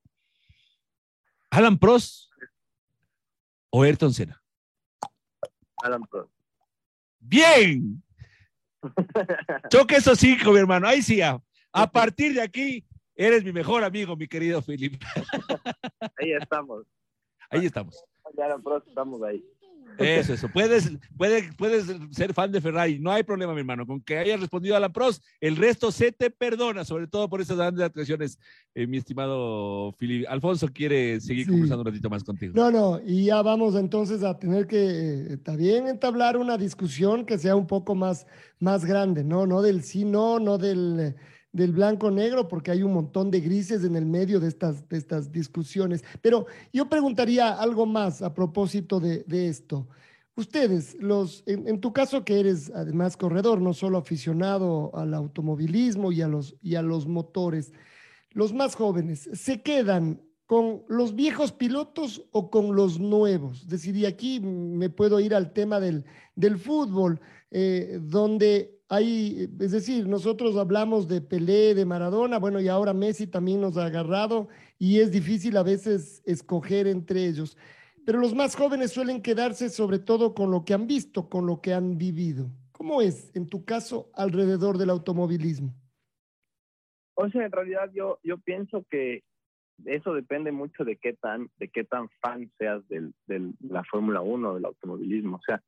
Alan 1.49 1.77
Prost 1.77 2.31
o 3.69 3.83
Ayrton 3.83 4.13
Senna. 4.13 4.41
Alan 5.83 6.03
Prost. 6.03 6.31
Bien. 7.19 8.01
Choque 9.69 9.95
esos 9.97 10.17
cinco, 10.17 10.51
mi 10.53 10.59
hermano. 10.59 10.87
Ahí 10.87 11.01
sí, 11.01 11.21
a, 11.21 11.41
a 11.71 11.91
partir 11.91 12.33
de 12.33 12.41
aquí, 12.41 12.85
eres 13.15 13.43
mi 13.43 13.51
mejor 13.51 13.83
amigo, 13.83 14.15
mi 14.15 14.27
querido 14.27 14.61
Felipe. 14.61 14.99
Ahí 16.17 16.33
estamos. 16.39 16.85
Ahí 17.49 17.65
estamos. 17.65 18.03
Alan 18.41 18.63
Prost, 18.63 18.87
estamos 18.87 19.21
ahí. 19.23 19.43
Eso, 19.97 20.33
eso. 20.33 20.47
Puedes, 20.53 20.89
puedes, 21.17 21.53
puedes 21.57 21.85
ser 22.11 22.33
fan 22.33 22.49
de 22.49 22.61
Ferrari. 22.61 22.97
No 22.97 23.11
hay 23.11 23.23
problema, 23.23 23.53
mi 23.53 23.59
hermano. 23.59 23.85
Con 23.85 23.99
que 24.01 24.17
hayas 24.17 24.39
respondido 24.39 24.75
a 24.75 24.79
la 24.79 24.89
pros, 24.89 25.21
el 25.41 25.57
resto 25.57 25.91
se 25.91 26.13
te 26.13 26.29
perdona, 26.29 26.85
sobre 26.85 27.07
todo 27.07 27.27
por 27.27 27.41
esas 27.41 27.57
grandes 27.57 27.83
actuaciones, 27.83 28.39
eh, 28.73 28.87
mi 28.87 28.97
estimado 28.97 29.91
Filipe. 29.97 30.27
Alfonso 30.27 30.67
quiere 30.69 31.19
seguir 31.19 31.45
Sí. 31.45 31.51
conversando 31.51 31.81
un 31.81 31.87
ratito 31.87 32.09
más 32.09 32.23
contigo. 32.23 32.53
No, 32.55 32.71
no, 32.71 33.01
y 33.05 33.25
ya 33.25 33.41
vamos 33.41 33.75
entonces 33.75 34.23
a 34.23 34.39
tener 34.39 34.65
que 34.65 35.33
eh, 35.33 35.37
también 35.37 35.87
entablar 35.87 36.37
una 36.37 36.57
discusión 36.57 37.25
que 37.25 37.37
sea 37.37 37.57
un 37.57 37.67
poco 37.67 37.93
más, 37.93 38.25
más 38.59 38.85
grande, 38.85 39.25
¿no? 39.25 39.45
No 39.45 39.61
del 39.61 39.83
sí, 39.83 40.05
no, 40.05 40.39
no 40.39 40.57
del, 40.57 40.99
eh, 41.01 41.15
del 41.53 41.73
blanco-negro, 41.73 42.47
porque 42.47 42.71
hay 42.71 42.83
un 42.83 42.93
montón 42.93 43.29
de 43.29 43.41
grises 43.41 43.83
en 43.83 43.95
el 43.95 44.05
medio 44.05 44.39
de 44.39 44.47
estas, 44.47 44.87
de 44.87 44.97
estas 44.97 45.31
discusiones. 45.31 46.03
Pero 46.21 46.45
yo 46.71 46.89
preguntaría 46.89 47.51
algo 47.53 47.85
más 47.85 48.21
a 48.21 48.33
propósito 48.33 48.99
de, 48.99 49.25
esto. 49.29 49.87
Ustedes, 50.35 50.95
los, 50.99 51.43
en, 51.45 51.67
en 51.67 51.81
tu 51.81 51.91
caso 51.91 52.23
que 52.23 52.39
eres 52.39 52.71
además 52.73 53.17
corredor, 53.17 53.61
no 53.61 53.73
solo 53.73 53.97
aficionado 53.97 54.91
al 54.95 55.13
automovilismo 55.13 56.11
y 56.11 56.21
a 56.21 56.27
los, 56.27 56.55
y 56.61 56.75
a 56.75 56.81
los 56.81 57.05
motores, 57.05 57.73
los 58.31 58.53
más 58.53 58.75
jóvenes, 58.75 59.29
¿se 59.33 59.61
quedan 59.61 60.21
con 60.45 60.83
los 60.87 61.15
viejos 61.15 61.51
pilotos 61.51 62.25
o 62.31 62.49
con 62.49 62.75
los 62.75 62.99
nuevos? 62.99 63.61
Es 63.61 63.69
decir, 63.69 63.95
y 63.95 64.05
aquí 64.05 64.39
me 64.39 64.89
puedo 64.89 65.19
ir 65.19 65.35
al 65.35 65.51
tema 65.51 65.79
del, 65.79 66.05
del 66.35 66.57
fútbol, 66.57 67.19
eh, 67.51 67.99
donde 68.01 68.80
hay, 68.91 69.47
es 69.57 69.71
decir, 69.71 70.05
nosotros 70.05 70.57
hablamos 70.57 71.07
de 71.07 71.21
Pelé, 71.21 71.73
de 71.73 71.85
Maradona, 71.85 72.39
bueno, 72.39 72.59
y 72.59 72.67
ahora 72.67 72.93
Messi 72.93 73.25
también 73.25 73.61
nos 73.61 73.77
ha 73.77 73.85
agarrado 73.85 74.49
y 74.77 74.99
es 74.99 75.13
difícil 75.13 75.55
a 75.55 75.63
veces 75.63 76.21
escoger 76.25 76.87
entre 76.87 77.25
ellos. 77.25 77.57
Pero 78.05 78.19
los 78.19 78.35
más 78.35 78.53
jóvenes 78.57 78.91
suelen 78.91 79.21
quedarse 79.21 79.69
sobre 79.69 79.97
todo 79.99 80.33
con 80.35 80.51
lo 80.51 80.65
que 80.65 80.73
han 80.73 80.87
visto, 80.87 81.29
con 81.29 81.45
lo 81.45 81.61
que 81.61 81.73
han 81.73 81.97
vivido. 81.97 82.49
¿Cómo 82.73 83.01
es, 83.01 83.31
en 83.33 83.47
tu 83.47 83.63
caso, 83.63 84.09
alrededor 84.13 84.77
del 84.77 84.89
automovilismo? 84.89 85.73
O 87.13 87.29
sea, 87.29 87.45
en 87.45 87.51
realidad 87.53 87.89
yo, 87.93 88.19
yo 88.23 88.39
pienso 88.39 88.85
que 88.89 89.23
eso 89.85 90.13
depende 90.13 90.51
mucho 90.51 90.83
de 90.83 90.97
qué 90.97 91.13
tan, 91.13 91.49
de 91.59 91.69
qué 91.69 91.85
tan 91.85 92.09
fan 92.21 92.51
seas 92.57 92.85
del, 92.89 93.13
del- 93.25 93.53
de 93.59 93.73
la 93.73 93.85
Fórmula 93.85 94.19
1, 94.19 94.55
del 94.55 94.65
automovilismo. 94.65 95.37
O 95.37 95.41
sea, 95.45 95.63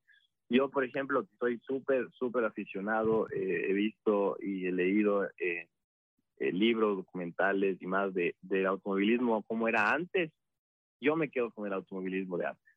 yo, 0.50 0.70
por 0.70 0.84
ejemplo, 0.84 1.26
soy 1.40 1.60
súper, 1.60 2.10
súper 2.12 2.46
aficionado, 2.46 3.28
eh, 3.30 3.68
he 3.70 3.74
visto 3.74 4.38
y 4.40 4.68
he 4.68 4.72
leído 4.72 5.26
eh, 5.38 5.68
eh, 6.38 6.52
libros, 6.52 6.98
documentales 6.98 7.82
y 7.82 7.88
más 7.88 8.14
de, 8.14 8.36
del 8.42 8.68
automovilismo 8.68 9.44
como 9.44 9.68
era 9.68 9.92
antes. 9.92 10.32
Yo 11.02 11.16
me 11.16 11.30
quedo 11.30 11.52
con 11.52 11.66
el 11.66 11.74
automovilismo 11.74 12.38
de 12.38 12.48
antes. 12.48 12.76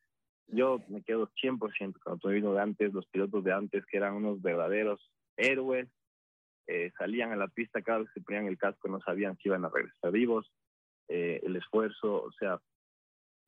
Yo 0.49 0.81
me 0.89 1.03
quedo 1.03 1.29
100% 1.43 1.59
con 1.59 1.83
el 1.83 2.13
automovilismo 2.13 2.55
de 2.55 2.63
antes, 2.63 2.93
los 2.93 3.07
pilotos 3.09 3.45
de 3.45 3.53
antes 3.53 3.85
que 3.87 3.97
eran 3.97 4.15
unos 4.15 4.41
verdaderos 4.41 5.13
héroes, 5.37 5.89
salían 6.99 7.31
a 7.31 7.37
la 7.37 7.47
pista 7.47 7.83
cada 7.83 7.99
vez 7.99 8.09
que 8.09 8.21
se 8.21 8.25
ponían 8.25 8.47
el 8.47 8.59
casco, 8.59 8.89
no 8.89 9.01
sabían 9.01 9.37
si 9.37 9.49
iban 9.49 9.65
a 9.65 9.69
regresar 9.69 10.11
vivos, 10.11 10.51
el 11.07 11.55
esfuerzo, 11.55 12.25
o 12.25 12.33
sea, 12.33 12.61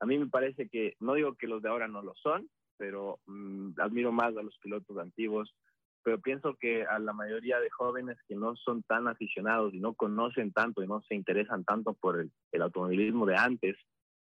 a 0.00 0.06
mí 0.06 0.18
me 0.18 0.28
parece 0.28 0.68
que, 0.68 0.94
no 1.00 1.14
digo 1.14 1.34
que 1.34 1.48
los 1.48 1.62
de 1.62 1.68
ahora 1.68 1.88
no 1.88 2.02
lo 2.02 2.14
son, 2.14 2.48
pero 2.78 3.18
mm, 3.26 3.72
admiro 3.78 4.12
más 4.12 4.36
a 4.36 4.42
los 4.42 4.56
pilotos 4.58 4.96
antiguos, 4.96 5.54
pero 6.02 6.20
pienso 6.20 6.54
que 6.54 6.84
a 6.84 6.98
la 6.98 7.12
mayoría 7.12 7.60
de 7.60 7.70
jóvenes 7.70 8.16
que 8.26 8.34
no 8.34 8.56
son 8.56 8.82
tan 8.84 9.08
aficionados 9.08 9.74
y 9.74 9.80
no 9.80 9.94
conocen 9.94 10.52
tanto 10.52 10.82
y 10.82 10.86
no 10.86 11.02
se 11.02 11.14
interesan 11.14 11.64
tanto 11.64 11.92
por 11.94 12.20
el, 12.20 12.30
el 12.52 12.62
automovilismo 12.62 13.26
de 13.26 13.36
antes, 13.36 13.76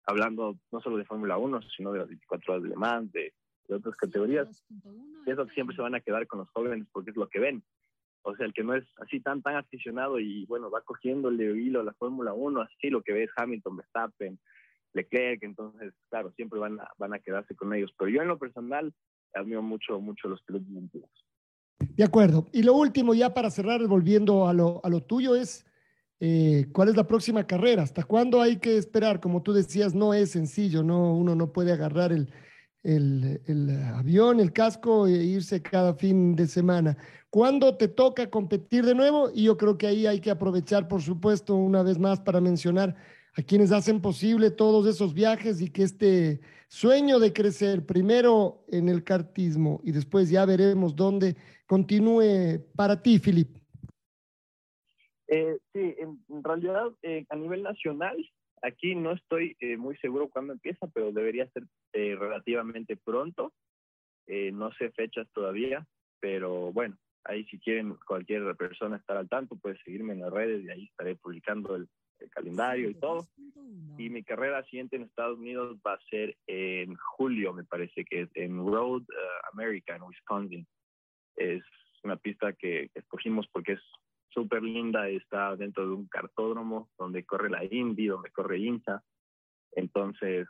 hablando 0.06 0.58
no 0.71 0.82
solo 0.82 0.97
de 0.97 1.06
Fórmula 1.06 1.38
1, 1.38 1.62
sino 1.75 1.91
de 1.91 1.99
las 1.99 2.08
24 2.08 2.54
horas 2.54 2.63
de 2.63 2.69
Le 2.69 2.75
Mans, 2.75 3.12
de, 3.12 3.34
de 3.67 3.75
otras 3.75 3.95
categorías, 3.95 4.65
pienso 5.23 5.45
que 5.45 5.54
siempre 5.54 5.75
se 5.75 5.82
van 5.82 5.95
a 5.95 6.02
quedar 6.02 6.25
con 6.28 6.39
los 6.39 6.49
jóvenes 6.49 6.88
porque 6.91 7.12
es 7.12 7.17
lo 7.17 7.30
que 7.30 7.39
ven. 7.39 7.63
O 8.23 8.36
sea, 8.36 8.45
el 8.45 8.54
que 8.54 8.63
no 8.63 8.73
es 8.73 8.84
así 8.97 9.21
tan 9.21 9.41
tan 9.41 9.56
aficionado 9.56 10.19
y 10.19 10.45
bueno, 10.47 10.69
va 10.69 10.82
cogiéndole 10.82 11.45
hilo 11.58 11.80
a 11.80 11.84
la 11.84 11.93
Fórmula 11.93 12.34
1, 12.34 12.62
así 12.62 12.89
lo 12.89 13.02
que 13.02 13.13
ve 13.13 13.23
es 13.23 13.32
Hamilton, 13.36 13.78
Verstappen, 13.78 14.39
Leclerc, 14.93 15.43
entonces, 15.43 15.93
claro, 16.10 16.32
siempre 16.36 16.60
van 16.60 16.80
a, 16.80 16.89
van 16.97 17.13
a 17.13 17.19
quedarse 17.19 17.56
con 17.56 17.73
ellos. 17.73 17.91
Pero 17.97 18.12
yo 18.12 18.21
en 18.21 18.28
lo 18.28 18.39
personal 18.39 18.93
admiro 19.34 19.62
mucho, 19.62 19.99
mucho 19.99 20.28
los 20.28 20.41
pilotos 20.43 20.67
antiguos. 20.75 21.12
De 21.80 22.04
acuerdo. 22.04 22.47
Y 22.52 22.63
lo 22.63 22.73
último, 22.73 23.13
ya 23.13 23.34
para 23.34 23.49
cerrar, 23.49 23.86
volviendo 23.88 24.47
a 24.47 24.54
lo, 24.54 24.82
a 24.84 24.89
lo 24.89 25.02
tuyo, 25.02 25.36
es 25.36 25.65
eh, 26.19 26.67
cuál 26.73 26.89
es 26.89 26.95
la 26.95 27.08
próxima 27.08 27.45
carrera, 27.45 27.84
hasta 27.84 28.04
cuándo 28.04 28.41
hay 28.41 28.58
que 28.58 28.78
esperar. 28.78 29.19
Como 29.19 29.43
tú 29.43 29.54
decías, 29.54 29.95
no 29.95 30.13
es 30.13 30.32
sencillo, 30.32 30.84
no, 30.84 31.15
uno 31.15 31.36
no 31.36 31.54
puede 31.54 31.71
agarrar 31.71 32.12
el, 32.12 32.32
el, 32.84 33.41
el 33.45 33.82
avión, 33.93 34.39
el 34.39 34.52
casco 34.52 35.08
e 35.08 35.12
irse 35.23 35.62
cada 35.62 35.93
fin 35.93 36.36
de 36.36 36.47
semana. 36.47 36.97
¿Cuándo 37.30 37.78
te 37.78 37.88
toca 37.88 38.30
competir 38.30 38.86
de 38.86 38.95
nuevo? 38.95 39.30
Y 39.34 39.43
yo 39.43 39.58
creo 39.58 39.78
que 39.78 39.88
ahí 39.88 40.08
hay 40.08 40.19
que 40.19 40.32
aprovechar, 40.32 40.88
por 40.88 41.02
supuesto, 41.02 41.56
una 41.56 41.84
vez 41.84 41.99
más 41.99 42.19
para 42.19 42.41
mencionar 42.41 42.95
a 43.39 43.43
quienes 43.43 43.71
hacen 43.71 44.02
posible 44.02 44.52
todos 44.52 44.86
esos 44.86 45.13
viajes 45.13 45.62
y 45.62 45.71
que 45.71 45.84
este 45.84 46.41
sueño 46.67 47.19
de 47.19 47.32
crecer 47.32 47.86
primero 47.86 48.65
en 48.67 48.89
el 48.89 49.04
cartismo 49.04 49.80
y 49.84 49.93
después 49.93 50.30
ya 50.30 50.45
veremos 50.45 50.95
dónde 50.95 51.38
continúe 51.65 52.60
para 52.75 53.02
ti, 53.02 53.17
Filip. 53.17 53.58
Eh, 55.28 55.58
sí, 55.71 55.95
en, 55.99 56.43
realidad 56.43 56.88
eh, 57.02 57.25
a 57.30 57.36
nivel 57.38 57.63
nacional, 57.63 58.17
aquí 58.62 58.93
no 58.95 59.13
estoy 59.13 59.56
eh, 59.62 59.78
muy 59.78 59.95
seguro 59.97 60.30
cuándo 60.30 60.52
empieza, 60.52 60.88
pero 60.88 61.13
debería 61.13 61.47
ser 61.52 61.63
eh, 61.93 62.15
relativamente 62.19 62.97
pronto. 62.97 63.54
Eh, 64.28 64.52
no 64.52 64.71
sé 64.73 64.91
fechas 64.91 65.28
todavía, 65.34 65.88
pero 66.19 66.73
bueno, 66.73 66.97
ahí 67.23 67.45
si 67.45 67.58
quieren 67.60 67.95
cualquier 68.06 68.56
persona 68.58 68.97
estar 68.97 69.15
al 69.15 69.30
tanto, 69.30 69.56
puede 69.56 69.78
seguirme 69.84 70.13
en 70.13 70.21
las 70.21 70.32
redes 70.32 70.63
y 70.63 70.69
ahí 70.69 70.84
estaré 70.86 71.15
publicando 71.15 71.75
el, 71.78 71.88
el 72.19 72.29
calendario 72.29 72.89
y 72.89 72.95
todo. 72.95 73.27
Y 73.97 74.10
mi 74.10 74.23
carrera 74.23 74.63
siguiente 74.65 74.95
en 74.95 75.03
Estados 75.03 75.38
Unidos 75.38 75.77
va 75.86 75.93
a 75.93 75.99
ser 76.10 76.38
en 76.47 76.95
julio, 76.95 77.53
me 77.53 77.63
parece 77.63 78.05
que 78.05 78.21
es 78.21 78.29
en 78.36 78.58
Road 78.58 79.01
eh, 79.01 79.15
America, 79.53 79.95
en 79.95 80.03
Wisconsin. 80.03 80.67
Es 81.36 81.63
una 82.03 82.15
pista 82.15 82.53
que, 82.53 82.89
que 82.93 82.99
escogimos 82.99 83.47
porque 83.51 83.73
es 83.73 83.82
súper 84.29 84.63
linda, 84.63 85.10
está 85.10 85.55
dentro 85.55 85.86
de 85.86 85.93
un 85.93 86.08
cartódromo 86.08 86.89
donde 86.97 87.25
corre 87.25 87.49
la 87.49 87.63
Indy, 87.65 88.08
donde 88.08 88.32
corre 88.32 88.60
INSA. 88.60 89.03
Entonces, 89.71 90.47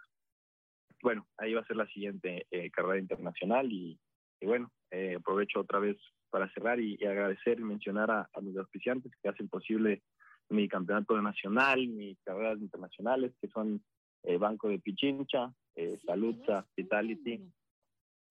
bueno, 1.01 1.27
ahí 1.37 1.53
va 1.53 1.61
a 1.61 1.65
ser 1.65 1.77
la 1.77 1.87
siguiente 1.87 2.45
eh, 2.51 2.69
carrera 2.71 2.99
internacional 2.99 3.71
y, 3.71 3.99
y 4.41 4.45
bueno, 4.45 4.71
eh, 4.91 5.15
aprovecho 5.17 5.61
otra 5.61 5.79
vez 5.79 5.97
para 6.29 6.51
cerrar 6.53 6.79
y, 6.79 6.97
y 6.99 7.05
agradecer 7.05 7.59
y 7.59 7.63
mencionar 7.63 8.11
a, 8.11 8.29
a 8.33 8.41
mis 8.41 8.55
auspiciantes 8.57 9.11
que 9.21 9.29
hacen 9.29 9.49
posible 9.49 10.03
mi 10.49 10.67
campeonato 10.67 11.21
nacional, 11.21 11.87
mis 11.87 12.17
carreras 12.23 12.59
internacionales, 12.59 13.33
que 13.41 13.47
son 13.49 13.81
eh, 14.23 14.37
Banco 14.37 14.69
de 14.69 14.79
Pichincha, 14.79 15.53
eh, 15.75 15.97
Saludza, 16.05 16.65
Vitality, 16.75 17.41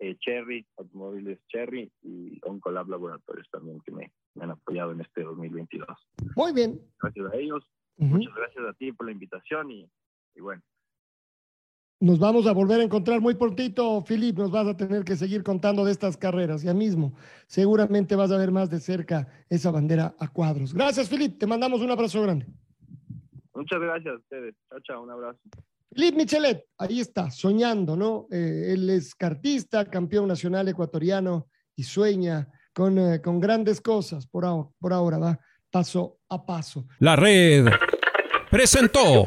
eh, 0.01 0.17
Cherry, 0.19 0.67
Automóviles 0.77 1.41
Cherry 1.49 1.91
y 2.03 2.39
Oncolab 2.43 2.89
Laboratorios 2.89 3.49
también 3.51 3.81
que 3.81 3.91
me, 3.91 4.13
me, 4.35 4.45
han 4.45 4.51
apoyado 4.51 4.93
en 4.93 5.01
este 5.01 5.23
2022. 5.23 5.89
Muy 6.37 6.53
bien. 6.53 6.81
Gracias 7.01 7.33
a 7.33 7.37
ellos. 7.37 7.65
Uh 7.97 8.05
-huh. 8.05 8.09
Muchas 8.11 8.35
gracias 8.35 8.65
a 8.65 8.73
ti 8.75 8.93
por 8.93 9.07
la 9.07 9.13
invitación 9.13 9.71
y, 9.71 9.91
y 10.35 10.41
bueno, 10.41 10.63
nos 12.01 12.19
vamos 12.19 12.47
a 12.47 12.53
volver 12.53 12.81
a 12.81 12.85
encontrar 12.85 13.21
muy 13.21 13.35
prontito, 13.35 14.03
Filip. 14.03 14.39
Nos 14.39 14.51
vas 14.51 14.67
a 14.69 14.77
tener 14.77 15.05
que 15.05 15.17
seguir 15.17 15.43
contando 15.43 15.85
de 15.85 15.93
estas 15.93 16.17
carreras. 16.17 16.63
Ya 16.63 16.75
mismo, 16.75 17.15
seguramente 17.47 18.15
vas 18.15 18.31
a 18.31 18.37
ver 18.37 18.53
más 18.53 18.71
de 18.71 18.81
cerca 18.81 19.27
esa 19.49 19.71
bandera 19.71 20.15
a 20.19 20.29
cuadros. 20.29 20.73
Gracias, 20.73 21.09
Filip. 21.09 21.39
Te 21.39 21.47
mandamos 21.47 21.81
un 21.81 21.91
abrazo 21.91 22.23
grande. 22.23 22.47
Muchas 23.55 23.81
gracias 23.81 24.15
a 24.15 24.19
ustedes. 24.19 24.55
Chao, 24.69 24.81
chao. 24.81 25.03
Un 25.03 25.11
abrazo. 25.11 25.41
Filip 25.93 26.15
Michelet, 26.15 26.67
ahí 26.77 27.01
está, 27.01 27.31
soñando, 27.31 27.97
¿no? 27.97 28.27
Eh, 28.31 28.75
él 28.75 28.89
es 28.91 29.15
cartista, 29.15 29.87
campeón 29.87 30.29
nacional 30.29 30.69
ecuatoriano 30.69 31.49
y 31.75 31.83
sueña 31.83 32.47
con, 32.73 32.99
eh, 32.99 33.21
con 33.21 33.41
grandes 33.41 33.81
cosas. 33.81 34.27
Por 34.27 34.45
ahora, 34.45 34.69
por 34.79 34.93
ahora 34.93 35.19
va 35.19 35.41
paso 35.71 36.19
a 36.29 36.45
paso. 36.45 36.87
La 37.01 37.17
red 37.17 37.67
presentó. 38.51 39.27